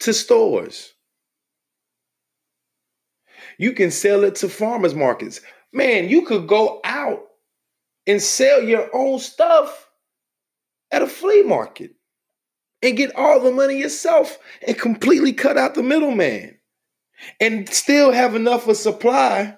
to 0.00 0.12
stores. 0.12 0.92
You 3.58 3.72
can 3.72 3.90
sell 3.90 4.24
it 4.24 4.36
to 4.36 4.48
farmers 4.48 4.94
markets. 4.94 5.40
Man, 5.72 6.08
you 6.08 6.22
could 6.22 6.46
go 6.46 6.80
out 6.84 7.22
and 8.06 8.22
sell 8.22 8.62
your 8.62 8.88
own 8.94 9.18
stuff 9.18 9.88
at 10.90 11.02
a 11.02 11.06
flea 11.06 11.42
market 11.42 11.92
and 12.82 12.96
get 12.96 13.16
all 13.16 13.40
the 13.40 13.50
money 13.50 13.78
yourself 13.78 14.38
and 14.66 14.78
completely 14.78 15.32
cut 15.32 15.56
out 15.56 15.74
the 15.74 15.82
middleman 15.82 16.58
and 17.40 17.68
still 17.68 18.12
have 18.12 18.34
enough 18.34 18.68
of 18.68 18.76
supply 18.76 19.55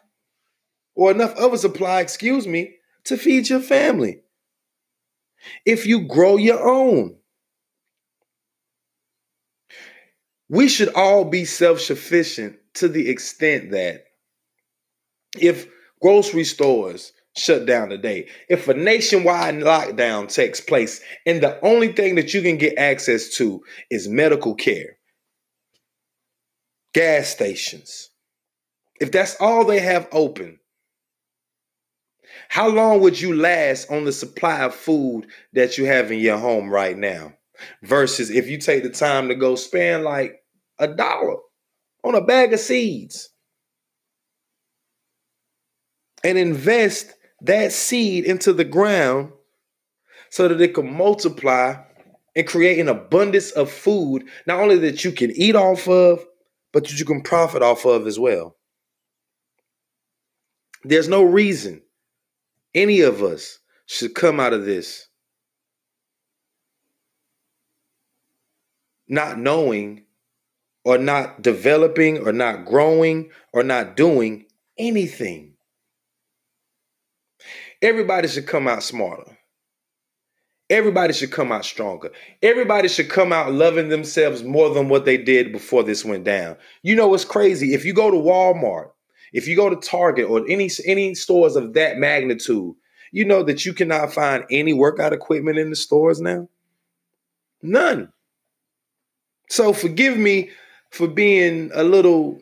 or 0.99 1.13
enough 1.13 1.39
a 1.39 1.57
supply, 1.57 2.01
excuse 2.01 2.45
me, 2.49 2.75
to 3.05 3.17
feed 3.17 3.49
your 3.49 3.61
family. 3.61 4.21
If 5.65 5.87
you 5.87 6.09
grow 6.09 6.37
your 6.37 6.61
own, 6.61 7.15
we 10.49 10.69
should 10.69 10.93
all 10.95 11.25
be 11.25 11.45
self 11.45 11.81
sufficient 11.81 12.57
to 12.75 12.89
the 12.89 13.09
extent 13.09 13.71
that 13.71 14.07
if 15.39 15.69
grocery 16.03 16.43
stores 16.43 17.13
shut 17.37 17.65
down 17.65 17.91
today, 17.91 18.29
if 18.49 18.67
a 18.67 18.75
nationwide 18.75 19.55
lockdown 19.55 20.27
takes 20.27 20.61
place, 20.61 21.01
and 21.25 21.41
the 21.41 21.65
only 21.65 21.93
thing 21.93 22.17
that 22.17 22.35
you 22.35 22.43
can 22.43 22.57
get 22.57 22.77
access 22.77 23.29
to 23.37 23.63
is 23.89 24.09
medical 24.09 24.57
care, 24.57 24.99
gas 26.93 27.29
stations, 27.29 28.11
if 29.01 29.13
that's 29.13 29.37
all 29.39 29.65
they 29.65 29.79
have 29.79 30.09
open, 30.11 30.58
how 32.49 32.69
long 32.69 33.01
would 33.01 33.21
you 33.21 33.37
last 33.37 33.91
on 33.91 34.05
the 34.05 34.13
supply 34.13 34.63
of 34.63 34.75
food 34.75 35.27
that 35.53 35.79
you 35.79 35.85
have 35.85 36.11
in 36.11 36.19
your 36.19 36.39
home 36.39 36.71
right 36.71 36.97
now? 36.97 37.35
Versus 37.83 38.31
if 38.31 38.49
you 38.49 38.59
take 38.59 38.83
the 38.83 38.91
time 38.91 39.29
to 39.29 39.35
go 39.35 39.55
spend 39.55 40.05
like 40.05 40.43
a 40.79 40.89
dollar 40.89 41.37
on 42.03 42.15
a 42.15 42.25
bag 42.25 42.53
of 42.53 42.61
seeds 42.61 43.29
and 46.25 46.39
invest 46.39 47.13
that 47.43 47.73
seed 47.73 48.25
into 48.25 48.53
the 48.53 48.65
ground 48.65 49.33
so 50.31 50.49
that 50.49 50.61
it 50.61 50.75
can 50.75 50.93
multiply 50.93 51.75
and 52.35 52.47
create 52.47 52.79
an 52.79 52.89
abundance 52.89 53.51
of 53.51 53.71
food, 53.71 54.25
not 54.47 54.61
only 54.61 54.79
that 54.79 55.05
you 55.05 55.13
can 55.13 55.31
eat 55.33 55.57
off 55.57 55.89
of, 55.89 56.25
but 56.73 56.85
that 56.85 56.99
you 56.99 57.05
can 57.05 57.23
profit 57.23 57.63
off 57.63 57.85
of 57.85 58.07
as 58.07 58.19
well. 58.19 58.57
There's 60.85 61.09
no 61.09 61.23
reason 61.23 61.83
any 62.75 63.01
of 63.01 63.23
us 63.23 63.59
should 63.87 64.15
come 64.15 64.41
out 64.41 64.53
of 64.53 64.65
this 64.65 65.09
not 69.09 69.39
knowing 69.39 70.05
or 70.85 70.99
not 70.99 71.43
developing 71.43 72.19
or 72.27 72.33
not 72.33 72.65
growing 72.65 73.31
or 73.53 73.63
not 73.63 73.97
doing 73.97 74.47
anything. 74.79 75.55
Everybody 77.81 78.29
should 78.29 78.47
come 78.47 78.69
out 78.69 78.83
smarter. 78.83 79.39
Everybody 80.71 81.15
should 81.15 81.31
come 81.31 81.51
out 81.51 81.65
stronger. 81.65 82.11
Everybody 82.43 82.89
should 82.89 83.09
come 83.09 83.33
out 83.33 83.53
loving 83.53 83.89
themselves 83.89 84.43
more 84.45 84.75
than 84.75 84.91
what 84.91 85.07
they 85.07 85.17
did 85.17 85.51
before 85.51 85.83
this 85.83 86.05
went 86.05 86.25
down. 86.25 86.57
You 86.83 86.95
know 86.95 87.09
what's 87.09 87.25
crazy? 87.25 87.73
If 87.73 87.87
you 87.87 87.95
go 87.95 88.11
to 88.11 88.17
Walmart, 88.19 88.91
if 89.33 89.47
you 89.47 89.57
go 89.57 89.69
to 89.69 89.77
Target 89.77 90.29
or 90.29 90.45
any 90.49 90.71
any 90.85 91.15
stores 91.15 91.57
of 91.57 91.75
that 91.75 91.99
magnitude, 91.99 92.75
you 93.13 93.25
know 93.25 93.43
that 93.43 93.65
you 93.65 93.73
cannot 93.73 94.13
find 94.13 94.45
any 94.51 94.73
workout 94.73 95.13
equipment 95.13 95.59
in 95.59 95.71
the 95.71 95.77
stores 95.77 96.21
now. 96.21 96.49
None. 97.63 98.13
So 99.51 99.73
forgive 99.73 100.17
me 100.17 100.51
for 100.91 101.09
being 101.09 101.71
a 101.75 101.83
little 101.83 102.41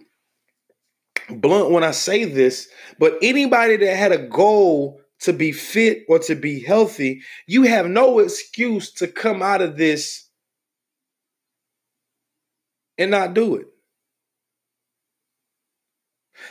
blunt 1.30 1.70
when 1.70 1.84
I 1.84 1.92
say 1.92 2.24
this, 2.24 2.68
but 2.98 3.16
anybody 3.22 3.76
that 3.76 3.96
had 3.96 4.12
a 4.12 4.26
goal 4.28 5.00
to 5.20 5.32
be 5.32 5.52
fit 5.52 6.04
or 6.08 6.18
to 6.20 6.34
be 6.34 6.60
healthy, 6.60 7.22
you 7.46 7.62
have 7.62 7.86
no 7.86 8.18
excuse 8.18 8.92
to 8.92 9.08
come 9.08 9.42
out 9.42 9.62
of 9.62 9.76
this 9.76 10.28
and 12.98 13.10
not 13.10 13.34
do 13.34 13.56
it. 13.56 13.66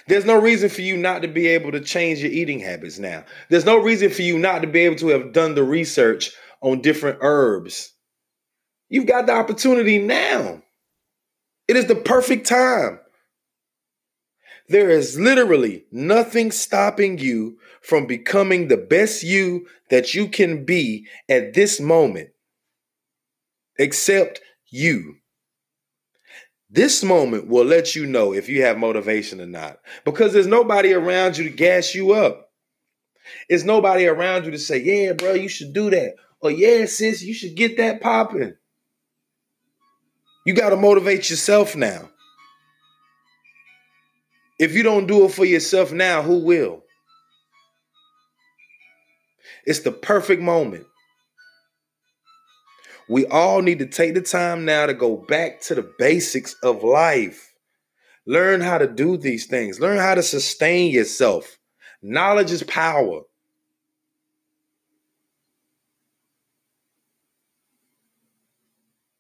There's 0.08 0.26
no 0.26 0.40
reason 0.40 0.70
for 0.70 0.82
you 0.82 0.98
not 0.98 1.22
to 1.22 1.28
be 1.28 1.48
able 1.48 1.72
to 1.72 1.80
change 1.80 2.20
your 2.20 2.32
eating 2.32 2.60
habits 2.60 3.00
now. 3.00 3.26
There's 3.50 3.66
no 3.66 3.78
reason 3.78 4.10
for 4.10 4.22
you 4.22 4.38
not 4.38 4.62
to 4.62 4.68
be 4.68 4.82
able 4.82 4.98
to 4.98 5.08
have 5.10 5.34
done 5.34 5.56
the 5.56 5.64
research 5.64 6.32
on 6.62 6.82
different 6.82 7.20
herbs. 7.22 7.94
You've 8.90 9.08
got 9.08 9.26
the 9.26 9.34
opportunity 9.34 10.00
now. 10.00 10.62
It 11.68 11.76
is 11.76 11.88
the 11.88 11.96
perfect 11.96 12.48
time. 12.48 13.00
There 14.68 14.90
is 14.90 15.20
literally 15.20 15.86
nothing 15.92 16.52
stopping 16.52 17.20
you 17.20 17.60
from 17.82 18.08
becoming 18.08 18.68
the 18.68 18.78
best 18.78 19.24
you 19.24 19.68
that 19.90 20.16
you 20.16 20.28
can 20.28 20.66
be 20.66 21.08
at 21.30 21.54
this 21.54 21.80
moment, 21.80 22.30
except 23.78 24.42
you. 24.70 25.18
This 26.76 27.06
moment 27.06 27.48
will 27.48 27.64
let 27.64 27.96
you 27.96 28.06
know 28.06 28.34
if 28.34 28.50
you 28.50 28.64
have 28.64 28.78
motivation 28.78 29.40
or 29.40 29.46
not 29.46 29.80
because 30.04 30.34
there's 30.34 30.46
nobody 30.46 30.92
around 30.92 31.38
you 31.38 31.46
to 31.46 31.50
gas 31.50 31.96
you 31.96 32.12
up. 32.12 32.52
It's 33.48 33.64
nobody 33.64 34.08
around 34.08 34.44
you 34.44 34.52
to 34.52 34.60
say, 34.60 34.80
yeah, 34.80 35.14
bro, 35.14 35.36
you 35.36 35.48
should 35.48 35.72
do 35.72 35.90
that. 35.92 36.16
Or, 36.42 36.52
yeah, 36.52 36.86
sis, 36.86 37.24
you 37.24 37.34
should 37.34 37.56
get 37.56 37.78
that 37.78 38.02
popping. 38.02 38.56
You 40.46 40.54
got 40.54 40.72
to 40.72 40.76
motivate 40.76 41.30
yourself 41.30 41.78
now. 41.78 42.10
If 44.60 44.74
you 44.74 44.84
don't 44.84 45.08
do 45.08 45.24
it 45.24 45.32
for 45.32 45.46
yourself 45.46 45.94
now, 45.94 46.24
who 46.24 46.44
will? 46.44 46.84
It's 49.66 49.80
the 49.80 49.94
perfect 49.94 50.42
moment. 50.42 50.88
We 53.08 53.26
all 53.28 53.62
need 53.62 53.80
to 53.80 53.86
take 53.86 54.16
the 54.16 54.22
time 54.22 54.66
now 54.66 54.88
to 54.88 54.94
go 54.94 55.16
back 55.16 55.62
to 55.62 55.76
the 55.76 55.92
basics 56.00 56.56
of 56.64 56.84
life. 56.84 57.54
Learn 58.26 58.62
how 58.62 58.80
to 58.80 58.88
do 58.88 59.18
these 59.18 59.46
things, 59.46 59.80
learn 59.80 60.00
how 60.00 60.16
to 60.16 60.24
sustain 60.24 60.92
yourself. 60.92 61.60
Knowledge 62.02 62.52
is 62.52 62.64
power. 62.64 63.22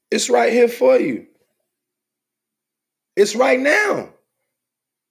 It's 0.09 0.29
right 0.29 0.51
here 0.51 0.67
for 0.67 0.97
you. 0.97 1.27
It's 3.15 3.35
right 3.35 3.59
now. 3.59 4.09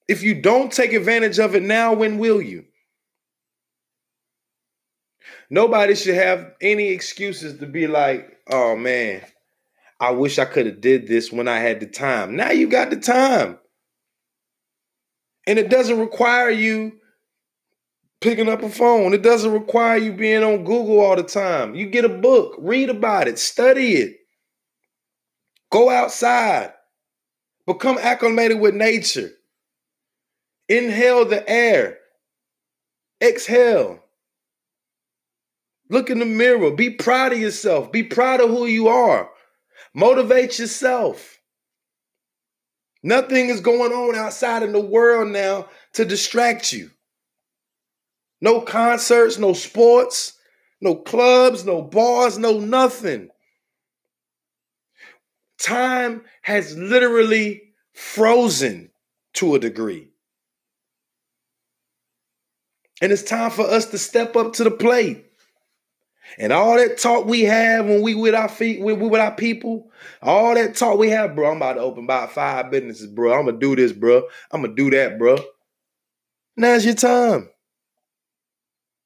If 0.09 0.23
you 0.23 0.41
don't 0.41 0.73
take 0.73 0.93
advantage 0.93 1.39
of 1.39 1.55
it 1.55 1.63
now, 1.63 1.95
when 1.95 2.19
will 2.19 2.41
you? 2.41 2.65
Nobody 5.51 5.95
should 5.95 6.15
have 6.15 6.53
any 6.61 6.89
excuses 6.89 7.59
to 7.59 7.67
be 7.67 7.87
like, 7.87 8.39
"Oh 8.51 8.77
man, 8.77 9.23
I 10.01 10.11
wish 10.11 10.39
I 10.39 10.45
could 10.45 10.67
have 10.67 10.81
did 10.81 11.07
this 11.07 11.31
when 11.33 11.49
I 11.49 11.59
had 11.59 11.81
the 11.81 11.87
time." 11.87 12.37
Now 12.37 12.51
you 12.51 12.69
got 12.69 12.91
the 12.91 12.97
time. 12.97 13.59
And 15.47 15.59
it 15.59 15.69
doesn't 15.69 16.01
require 16.01 16.51
you 16.51 17.01
picking 18.21 18.49
up 18.49 18.63
a 18.63 18.71
phone. 18.71 19.13
It 19.13 19.23
doesn't 19.23 19.53
require 19.53 19.99
you 19.99 20.13
being 20.13 20.43
on 20.43 20.65
Google 20.65 21.01
all 21.01 21.17
the 21.17 21.23
time. 21.23 21.75
You 21.75 21.87
get 21.87 22.07
a 22.07 22.09
book, 22.09 22.57
read 22.59 22.89
about 22.89 23.29
it, 23.29 23.39
study 23.39 23.97
it. 23.97 24.17
Go 25.71 25.91
outside. 25.91 26.73
Become 27.67 27.99
acclimated 27.99 28.61
with 28.61 28.75
nature. 28.75 29.31
Inhale 30.69 31.25
the 31.27 31.49
air. 31.49 31.99
Exhale. 33.23 34.04
Look 35.91 36.11
in 36.11 36.19
the 36.19 36.25
mirror. 36.25 36.71
Be 36.71 36.91
proud 36.91 37.33
of 37.33 37.39
yourself. 37.39 37.93
Be 37.93 38.03
proud 38.03 38.41
of 38.41 38.51
who 38.51 38.67
you 38.67 38.89
are. 38.89 39.31
Motivate 39.95 40.59
yourself. 40.59 41.39
Nothing 43.03 43.51
is 43.51 43.61
going 43.61 43.93
on 43.93 44.17
outside 44.17 44.63
in 44.63 44.73
the 44.73 44.81
world 44.81 45.31
now 45.31 45.69
to 45.93 46.05
distract 46.05 46.73
you. 46.73 46.91
No 48.41 48.61
concerts, 48.61 49.39
no 49.39 49.53
sports, 49.53 50.39
no 50.81 50.97
clubs, 50.97 51.65
no 51.65 51.83
bars, 51.83 52.39
no 52.39 52.59
nothing. 52.59 53.29
Time 55.59 56.23
has 56.43 56.77
literally 56.77 57.75
frozen 57.93 58.91
to 59.35 59.55
a 59.55 59.59
degree. 59.59 60.09
And 63.01 63.13
it's 63.13 63.23
time 63.23 63.51
for 63.51 63.63
us 63.67 63.87
to 63.87 63.99
step 63.99 64.37
up 64.37 64.55
to 64.55 64.65
the 64.65 64.71
plate. 64.71 65.24
And 66.39 66.53
all 66.53 66.77
that 66.77 66.99
talk 66.99 67.27
we 67.27 67.43
have 67.43 67.87
when 67.87 68.03
we 68.03 68.15
with 68.15 68.35
our 68.35 68.49
feet, 68.49 68.81
with, 68.81 68.99
with 68.99 69.21
our 69.21 69.35
people, 69.35 69.91
all 70.23 70.55
that 70.55 70.75
talk 70.75 70.99
we 70.99 71.11
have, 71.11 71.35
bro. 71.35 71.51
I'm 71.51 71.59
about 71.59 71.75
to 71.75 71.81
open 71.81 72.05
about 72.05 72.33
five 72.33 72.71
businesses, 72.71 73.07
bro. 73.07 73.33
I'm 73.39 73.47
gonna 73.47 73.59
do 73.59 73.77
this, 73.77 73.93
bro. 73.93 74.25
I'm 74.51 74.63
gonna 74.63 74.75
do 74.75 74.91
that, 74.91 75.19
bro. 75.19 75.39
Now's 76.57 76.85
your 76.85 76.95
time. 76.95 77.51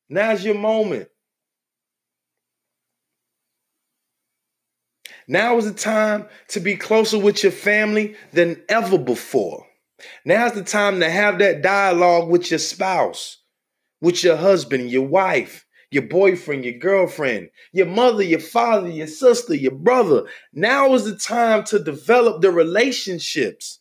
Now's 0.09 0.45
your 0.45 0.55
moment. 0.55 1.09
Now 5.27 5.59
is 5.59 5.71
the 5.71 5.79
time 5.79 6.27
to 6.49 6.61
be 6.61 6.77
closer 6.77 7.19
with 7.19 7.43
your 7.43 7.53
family 7.53 8.17
than 8.33 8.63
ever 8.71 8.97
before. 8.97 9.67
Now's 10.25 10.53
the 10.53 10.65
time 10.65 11.01
to 11.01 11.11
have 11.11 11.39
that 11.41 11.61
dialogue 11.61 12.31
with 12.31 12.51
your 12.51 12.59
spouse, 12.59 13.37
with 14.01 14.25
your 14.25 14.37
husband, 14.37 14.91
your 14.91 15.07
wife, 15.07 15.67
your 15.91 16.05
boyfriend, 16.05 16.65
your 16.65 16.79
girlfriend, 16.79 17.51
your 17.73 17.87
mother, 17.87 18.23
your 18.23 18.41
father, 18.41 18.89
your 18.89 19.07
sister, 19.07 19.55
your 19.55 19.73
brother. 19.73 20.25
Now 20.53 20.95
is 20.95 21.05
the 21.05 21.17
time 21.17 21.65
to 21.65 21.79
develop 21.79 22.43
the 22.43 22.51
relationships. 22.51 23.81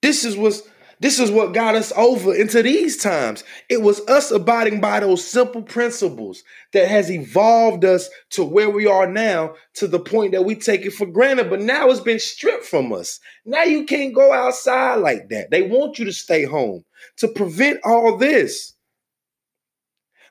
This 0.00 0.24
is 0.24 0.36
what's 0.36 0.62
This 1.00 1.18
is 1.18 1.32
what 1.32 1.52
got 1.52 1.74
us 1.74 1.92
over 1.96 2.32
into 2.32 2.62
these 2.62 2.96
times. 2.96 3.42
It 3.68 3.82
was 3.82 4.00
us 4.06 4.30
abiding 4.30 4.80
by 4.80 5.00
those 5.00 5.26
simple 5.26 5.62
principles 5.62 6.44
that 6.72 6.86
has 6.86 7.10
evolved 7.10 7.84
us 7.84 8.08
to 8.30 8.44
where 8.44 8.70
we 8.70 8.86
are 8.86 9.08
now 9.08 9.54
to 9.74 9.88
the 9.88 9.98
point 9.98 10.30
that 10.30 10.44
we 10.44 10.54
take 10.54 10.86
it 10.86 10.92
for 10.92 11.06
granted. 11.06 11.50
But 11.50 11.60
now 11.60 11.88
it's 11.90 11.98
been 11.98 12.20
stripped 12.20 12.64
from 12.64 12.92
us. 12.92 13.18
Now 13.44 13.64
you 13.64 13.84
can't 13.84 14.14
go 14.14 14.32
outside 14.32 15.00
like 15.00 15.28
that. 15.30 15.50
They 15.50 15.62
want 15.62 15.98
you 15.98 16.04
to 16.04 16.12
stay 16.12 16.44
home 16.44 16.84
to 17.16 17.26
prevent 17.26 17.80
all 17.84 18.16
this. 18.16 18.71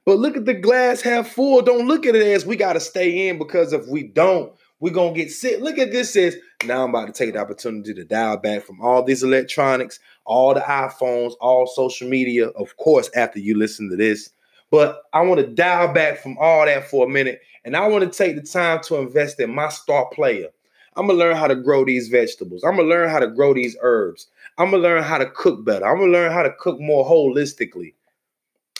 But 0.05 0.17
look 0.17 0.35
at 0.35 0.45
the 0.45 0.53
glass 0.53 1.01
half 1.01 1.29
full. 1.29 1.61
Don't 1.61 1.87
look 1.87 2.05
at 2.05 2.15
it 2.15 2.25
as 2.25 2.45
we 2.45 2.55
got 2.55 2.73
to 2.73 2.79
stay 2.79 3.27
in 3.27 3.37
because 3.37 3.71
if 3.71 3.87
we 3.87 4.03
don't, 4.03 4.51
we're 4.79 4.93
going 4.93 5.13
to 5.13 5.19
get 5.19 5.31
sick. 5.31 5.61
Look 5.61 5.77
at 5.77 5.91
this 5.91 6.15
as 6.15 6.35
now 6.65 6.83
I'm 6.83 6.89
about 6.89 7.05
to 7.05 7.13
take 7.13 7.33
the 7.33 7.39
opportunity 7.39 7.93
to 7.93 8.03
dial 8.03 8.37
back 8.37 8.63
from 8.63 8.81
all 8.81 9.03
these 9.03 9.21
electronics, 9.21 9.99
all 10.25 10.55
the 10.55 10.61
iPhones, 10.61 11.33
all 11.39 11.67
social 11.67 12.09
media, 12.09 12.47
of 12.47 12.75
course, 12.77 13.09
after 13.15 13.39
you 13.39 13.57
listen 13.57 13.89
to 13.91 13.95
this. 13.95 14.31
But 14.71 15.03
I 15.13 15.21
want 15.21 15.39
to 15.39 15.47
dial 15.47 15.93
back 15.93 16.17
from 16.17 16.37
all 16.39 16.65
that 16.65 16.89
for 16.89 17.05
a 17.05 17.09
minute. 17.09 17.41
And 17.63 17.77
I 17.77 17.87
want 17.87 18.03
to 18.03 18.17
take 18.17 18.35
the 18.35 18.41
time 18.41 18.81
to 18.85 18.95
invest 18.97 19.39
in 19.39 19.53
my 19.53 19.69
star 19.69 20.09
player. 20.11 20.47
I'm 20.95 21.07
to 21.07 21.13
learn 21.13 21.35
how 21.35 21.47
to 21.47 21.55
grow 21.55 21.85
these 21.85 22.07
vegetables. 22.07 22.63
I'm 22.63 22.75
to 22.77 22.83
learn 22.83 23.09
how 23.09 23.19
to 23.19 23.27
grow 23.27 23.53
these 23.53 23.77
herbs. 23.81 24.27
I'm 24.57 24.71
to 24.71 24.77
learn 24.77 25.03
how 25.03 25.19
to 25.19 25.29
cook 25.29 25.63
better. 25.63 25.85
I'm 25.85 25.99
to 25.99 26.05
learn 26.05 26.31
how 26.31 26.43
to 26.43 26.53
cook 26.59 26.79
more 26.79 27.05
holistically. 27.05 27.93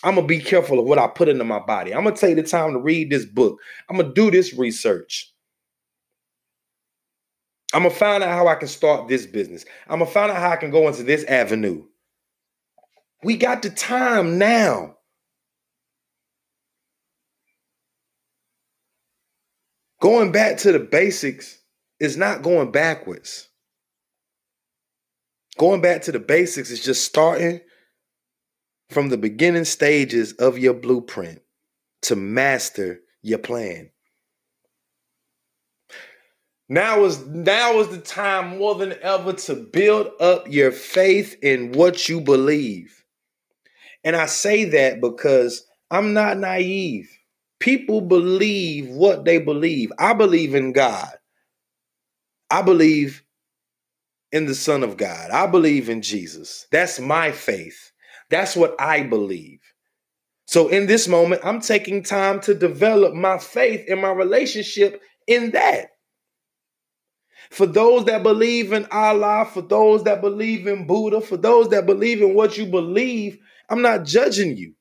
I'm 0.03 0.15
to 0.15 0.21
be 0.23 0.39
careful 0.39 0.79
of 0.79 0.85
what 0.85 0.97
I 0.97 1.07
put 1.07 1.29
into 1.29 1.43
my 1.43 1.59
body. 1.59 1.93
I'm 1.93 2.05
to 2.05 2.11
take 2.11 2.35
the 2.35 2.43
time 2.43 2.73
to 2.73 2.79
read 2.79 3.09
this 3.09 3.25
book. 3.25 3.59
I'm 3.89 3.97
to 3.97 4.11
do 4.11 4.31
this 4.31 4.53
research. 4.53 5.31
I'm 7.73 7.83
gonna 7.83 7.95
find 7.95 8.23
out 8.23 8.29
how 8.29 8.47
I 8.47 8.55
can 8.55 8.67
start 8.67 9.07
this 9.07 9.25
business. 9.25 9.63
I'm 9.87 9.99
gonna 9.99 10.11
find 10.11 10.31
out 10.31 10.37
how 10.37 10.49
I 10.49 10.57
can 10.57 10.71
go 10.71 10.87
into 10.87 11.03
this 11.03 11.23
avenue. 11.25 11.85
We 13.23 13.37
got 13.37 13.61
the 13.61 13.69
time 13.69 14.37
now. 14.37 14.97
Going 20.01 20.31
back 20.31 20.57
to 20.57 20.71
the 20.71 20.79
basics 20.79 21.59
is 21.99 22.17
not 22.17 22.41
going 22.41 22.71
backwards. 22.71 23.47
Going 25.57 25.81
back 25.81 26.01
to 26.03 26.11
the 26.11 26.19
basics 26.19 26.71
is 26.71 26.83
just 26.83 27.05
starting 27.05 27.61
from 28.91 29.09
the 29.09 29.17
beginning 29.17 29.65
stages 29.65 30.33
of 30.33 30.57
your 30.57 30.73
blueprint 30.73 31.41
to 32.03 32.15
master 32.15 32.99
your 33.21 33.39
plan. 33.39 33.89
Now 36.67 37.03
is 37.05 37.25
now 37.25 37.79
is 37.79 37.89
the 37.89 37.99
time 37.99 38.57
more 38.57 38.75
than 38.75 38.93
ever 39.01 39.33
to 39.33 39.55
build 39.55 40.09
up 40.19 40.49
your 40.49 40.71
faith 40.71 41.37
in 41.41 41.73
what 41.73 42.07
you 42.07 42.21
believe. 42.21 43.03
And 44.03 44.15
I 44.15 44.25
say 44.25 44.65
that 44.65 45.01
because 45.01 45.65
I'm 45.89 46.13
not 46.13 46.37
naive. 46.37 47.09
People 47.59 48.01
believe 48.01 48.89
what 48.89 49.25
they 49.25 49.37
believe. 49.37 49.91
I 49.99 50.13
believe 50.13 50.55
in 50.55 50.71
God. 50.71 51.11
I 52.49 52.61
believe 52.61 53.23
in 54.31 54.45
the 54.45 54.55
Son 54.55 54.83
of 54.83 54.97
God. 54.97 55.29
I 55.29 55.47
believe 55.47 55.89
in 55.89 56.01
Jesus. 56.01 56.67
That's 56.71 56.99
my 56.99 57.31
faith. 57.31 57.90
That's 58.31 58.55
what 58.55 58.75
I 58.79 59.03
believe. 59.03 59.59
So 60.47 60.69
in 60.69 60.87
this 60.87 61.07
moment, 61.07 61.41
I'm 61.43 61.61
taking 61.61 62.03
time 62.03 62.39
to 62.41 62.53
develop 62.53 63.13
my 63.13 63.37
faith 63.37 63.87
in 63.87 64.01
my 64.01 64.11
relationship 64.11 65.01
in 65.27 65.51
that. 65.51 65.87
For 67.49 67.65
those 67.65 68.05
that 68.05 68.23
believe 68.23 68.71
in 68.71 68.87
Allah, 68.91 69.47
for 69.51 69.61
those 69.61 70.03
that 70.05 70.21
believe 70.21 70.67
in 70.67 70.87
Buddha, 70.87 71.21
for 71.21 71.37
those 71.37 71.69
that 71.69 71.85
believe 71.85 72.21
in 72.21 72.33
what 72.33 72.57
you 72.57 72.65
believe, 72.65 73.37
I'm 73.69 73.81
not 73.81 74.05
judging 74.05 74.57
you. 74.57 74.73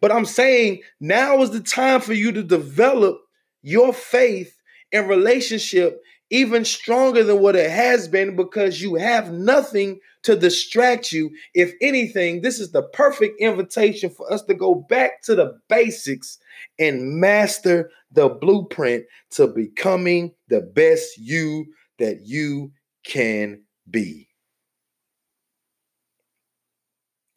But 0.00 0.12
I'm 0.12 0.24
saying 0.24 0.82
now 1.00 1.40
is 1.42 1.50
the 1.50 1.60
time 1.60 2.00
for 2.00 2.12
you 2.12 2.32
to 2.32 2.42
develop 2.42 3.20
your 3.62 3.92
faith 3.92 4.54
and 4.92 5.08
relationship 5.08 6.00
even 6.30 6.64
stronger 6.64 7.24
than 7.24 7.40
what 7.40 7.56
it 7.56 7.70
has 7.70 8.06
been 8.08 8.36
because 8.36 8.80
you 8.80 8.94
have 8.94 9.32
nothing 9.32 9.98
to 10.22 10.36
distract 10.36 11.12
you. 11.12 11.30
If 11.54 11.72
anything, 11.80 12.40
this 12.42 12.60
is 12.60 12.70
the 12.70 12.82
perfect 12.82 13.40
invitation 13.40 14.10
for 14.10 14.32
us 14.32 14.42
to 14.44 14.54
go 14.54 14.74
back 14.74 15.22
to 15.22 15.34
the 15.34 15.58
basics 15.68 16.38
and 16.78 17.20
master 17.20 17.90
the 18.12 18.28
blueprint 18.28 19.04
to 19.30 19.48
becoming 19.48 20.32
the 20.48 20.60
best 20.60 21.18
you 21.18 21.66
that 21.98 22.20
you 22.24 22.72
can 23.04 23.62
be. 23.90 24.28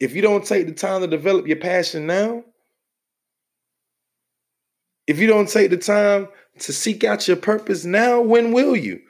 If 0.00 0.14
you 0.14 0.22
don't 0.22 0.44
take 0.44 0.66
the 0.66 0.74
time 0.74 1.00
to 1.00 1.06
develop 1.06 1.46
your 1.46 1.56
passion 1.56 2.06
now, 2.06 2.44
if 5.06 5.18
you 5.18 5.26
don't 5.26 5.48
take 5.48 5.70
the 5.70 5.76
time 5.76 6.28
to 6.60 6.72
seek 6.72 7.04
out 7.04 7.26
your 7.26 7.36
purpose 7.36 7.84
now, 7.84 8.20
when 8.20 8.52
will 8.52 8.76
you? 8.76 9.00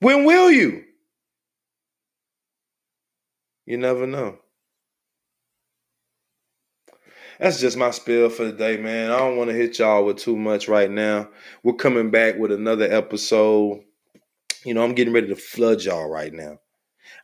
When 0.00 0.24
will 0.24 0.50
you? 0.50 0.84
You 3.66 3.78
never 3.78 4.06
know. 4.06 4.38
That's 7.38 7.60
just 7.60 7.76
my 7.76 7.90
spill 7.90 8.28
for 8.28 8.44
the 8.44 8.52
day, 8.52 8.76
man. 8.76 9.10
I 9.10 9.18
don't 9.18 9.36
want 9.36 9.48
to 9.50 9.56
hit 9.56 9.78
y'all 9.78 10.04
with 10.04 10.18
too 10.18 10.36
much 10.36 10.68
right 10.68 10.90
now. 10.90 11.28
We're 11.62 11.74
coming 11.74 12.10
back 12.10 12.36
with 12.36 12.52
another 12.52 12.90
episode 12.90 13.82
you 14.64 14.74
know, 14.74 14.84
I'm 14.84 14.94
getting 14.94 15.14
ready 15.14 15.28
to 15.28 15.36
flood 15.36 15.82
y'all 15.82 16.08
right 16.08 16.32
now. 16.32 16.58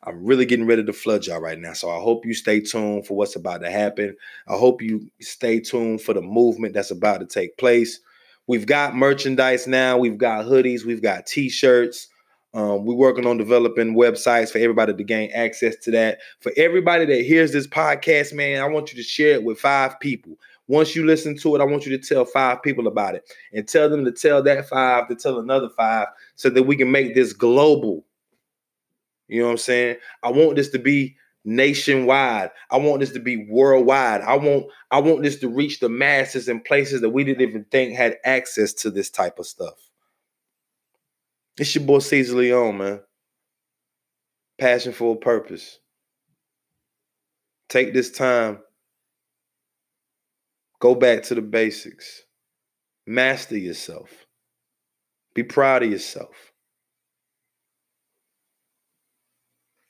I'm 0.03 0.25
really 0.25 0.47
getting 0.47 0.66
ready 0.66 0.85
to 0.85 0.92
flood 0.92 1.27
y'all 1.27 1.40
right 1.40 1.59
now. 1.59 1.73
So 1.73 1.90
I 1.90 2.01
hope 2.01 2.25
you 2.25 2.35
stay 2.35 2.61
tuned 2.61 3.07
for 3.07 3.16
what's 3.16 3.37
about 3.37 3.62
to 3.62 3.71
happen. 3.71 4.16
I 4.49 4.55
hope 4.55 4.83
you 4.83 5.11
stay 5.21 5.61
tuned 5.61 6.03
for 6.03 6.14
the 6.14 6.23
movement 6.23 6.75
that's 6.75 6.90
about 6.90 7.19
to 7.19 7.27
take 7.27 7.57
place. 7.59 8.01
We've 8.46 8.66
got 8.66 8.94
merchandise 8.94 9.66
now. 9.66 9.98
We've 9.98 10.18
got 10.18 10.46
hoodies. 10.46 10.85
We've 10.85 11.02
got 11.02 11.26
t-shirts. 11.26 12.09
Um, 12.54 12.87
we're 12.87 12.94
working 12.94 13.26
on 13.26 13.37
developing 13.37 13.94
websites 13.94 14.50
for 14.50 14.59
everybody 14.59 14.94
to 14.94 15.04
gain 15.04 15.30
access 15.32 15.76
to 15.76 15.90
that. 15.90 16.18
For 16.40 16.52
everybody 16.56 17.04
that 17.04 17.22
hears 17.22 17.52
this 17.52 17.66
podcast, 17.66 18.32
man, 18.32 18.62
I 18.62 18.66
want 18.66 18.92
you 18.92 18.96
to 18.96 19.02
share 19.02 19.35
it 19.35 19.44
with 19.44 19.59
five 19.59 19.98
people. 20.00 20.38
Once 20.68 20.96
you 20.96 21.04
listen 21.04 21.37
to 21.38 21.54
it, 21.54 21.61
I 21.61 21.64
want 21.64 21.87
you 21.87 21.96
to 21.96 22.09
tell 22.09 22.24
five 22.24 22.62
people 22.62 22.87
about 22.87 23.14
it 23.14 23.30
and 23.52 23.68
tell 23.68 23.88
them 23.88 24.04
to 24.04 24.12
tell 24.12 24.42
that 24.42 24.68
five 24.68 25.06
to 25.09 25.14
tell 25.14 25.38
another 25.38 25.68
five 25.76 26.09
so 26.35 26.48
that 26.50 26.62
we 26.62 26.76
can 26.76 26.90
make 26.90 27.14
this 27.14 27.32
global. 27.32 28.04
You 29.28 29.40
know 29.40 29.46
what 29.46 29.52
I'm 29.52 29.59
saying? 29.59 29.96
I 30.22 30.30
want 30.30 30.56
this 30.56 30.70
to 30.70 30.78
be 30.78 31.16
nationwide. 31.46 32.50
I 32.70 32.76
want 32.76 33.00
this 33.00 33.12
to 33.12 33.20
be 33.20 33.46
worldwide. 33.48 34.20
I 34.20 34.37
want 34.37 34.66
I 34.90 35.00
want 35.00 35.22
this 35.22 35.38
to 35.40 35.48
reach 35.48 35.80
the 35.80 35.88
masses 35.88 36.48
in 36.48 36.61
places 36.61 37.00
that 37.00 37.11
we 37.11 37.24
didn't 37.24 37.48
even 37.48 37.64
think 37.70 37.96
had 37.96 38.18
access 38.24 38.74
to 38.74 38.90
this 38.90 39.11
type 39.11 39.38
of 39.38 39.46
stuff. 39.46 39.78
It's 41.59 41.74
your 41.74 41.85
boy 41.85 42.00
Caesar 42.00 42.37
Leone, 42.37 42.78
man. 42.78 43.00
Passion 44.59 44.92
for 44.92 45.14
a 45.14 45.18
purpose. 45.18 45.78
Take 47.68 47.94
this 47.94 48.11
time 48.11 48.59
Go 50.80 50.94
back 50.94 51.22
to 51.24 51.35
the 51.35 51.42
basics. 51.42 52.22
Master 53.06 53.56
yourself. 53.56 54.26
Be 55.35 55.42
proud 55.42 55.82
of 55.82 55.90
yourself. 55.90 56.52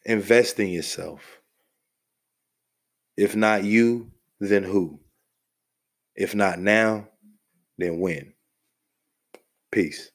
Invest 0.05 0.61
in 0.61 0.69
yourself. 0.69 1.36
If 3.17 3.35
not 3.37 3.65
you, 3.65 4.13
then 4.41 4.65
who? 4.65 5.01
If 6.15 6.35
not 6.35 6.59
now, 6.59 7.09
then 7.79 8.01
when? 8.01 8.35
Peace. 9.71 10.11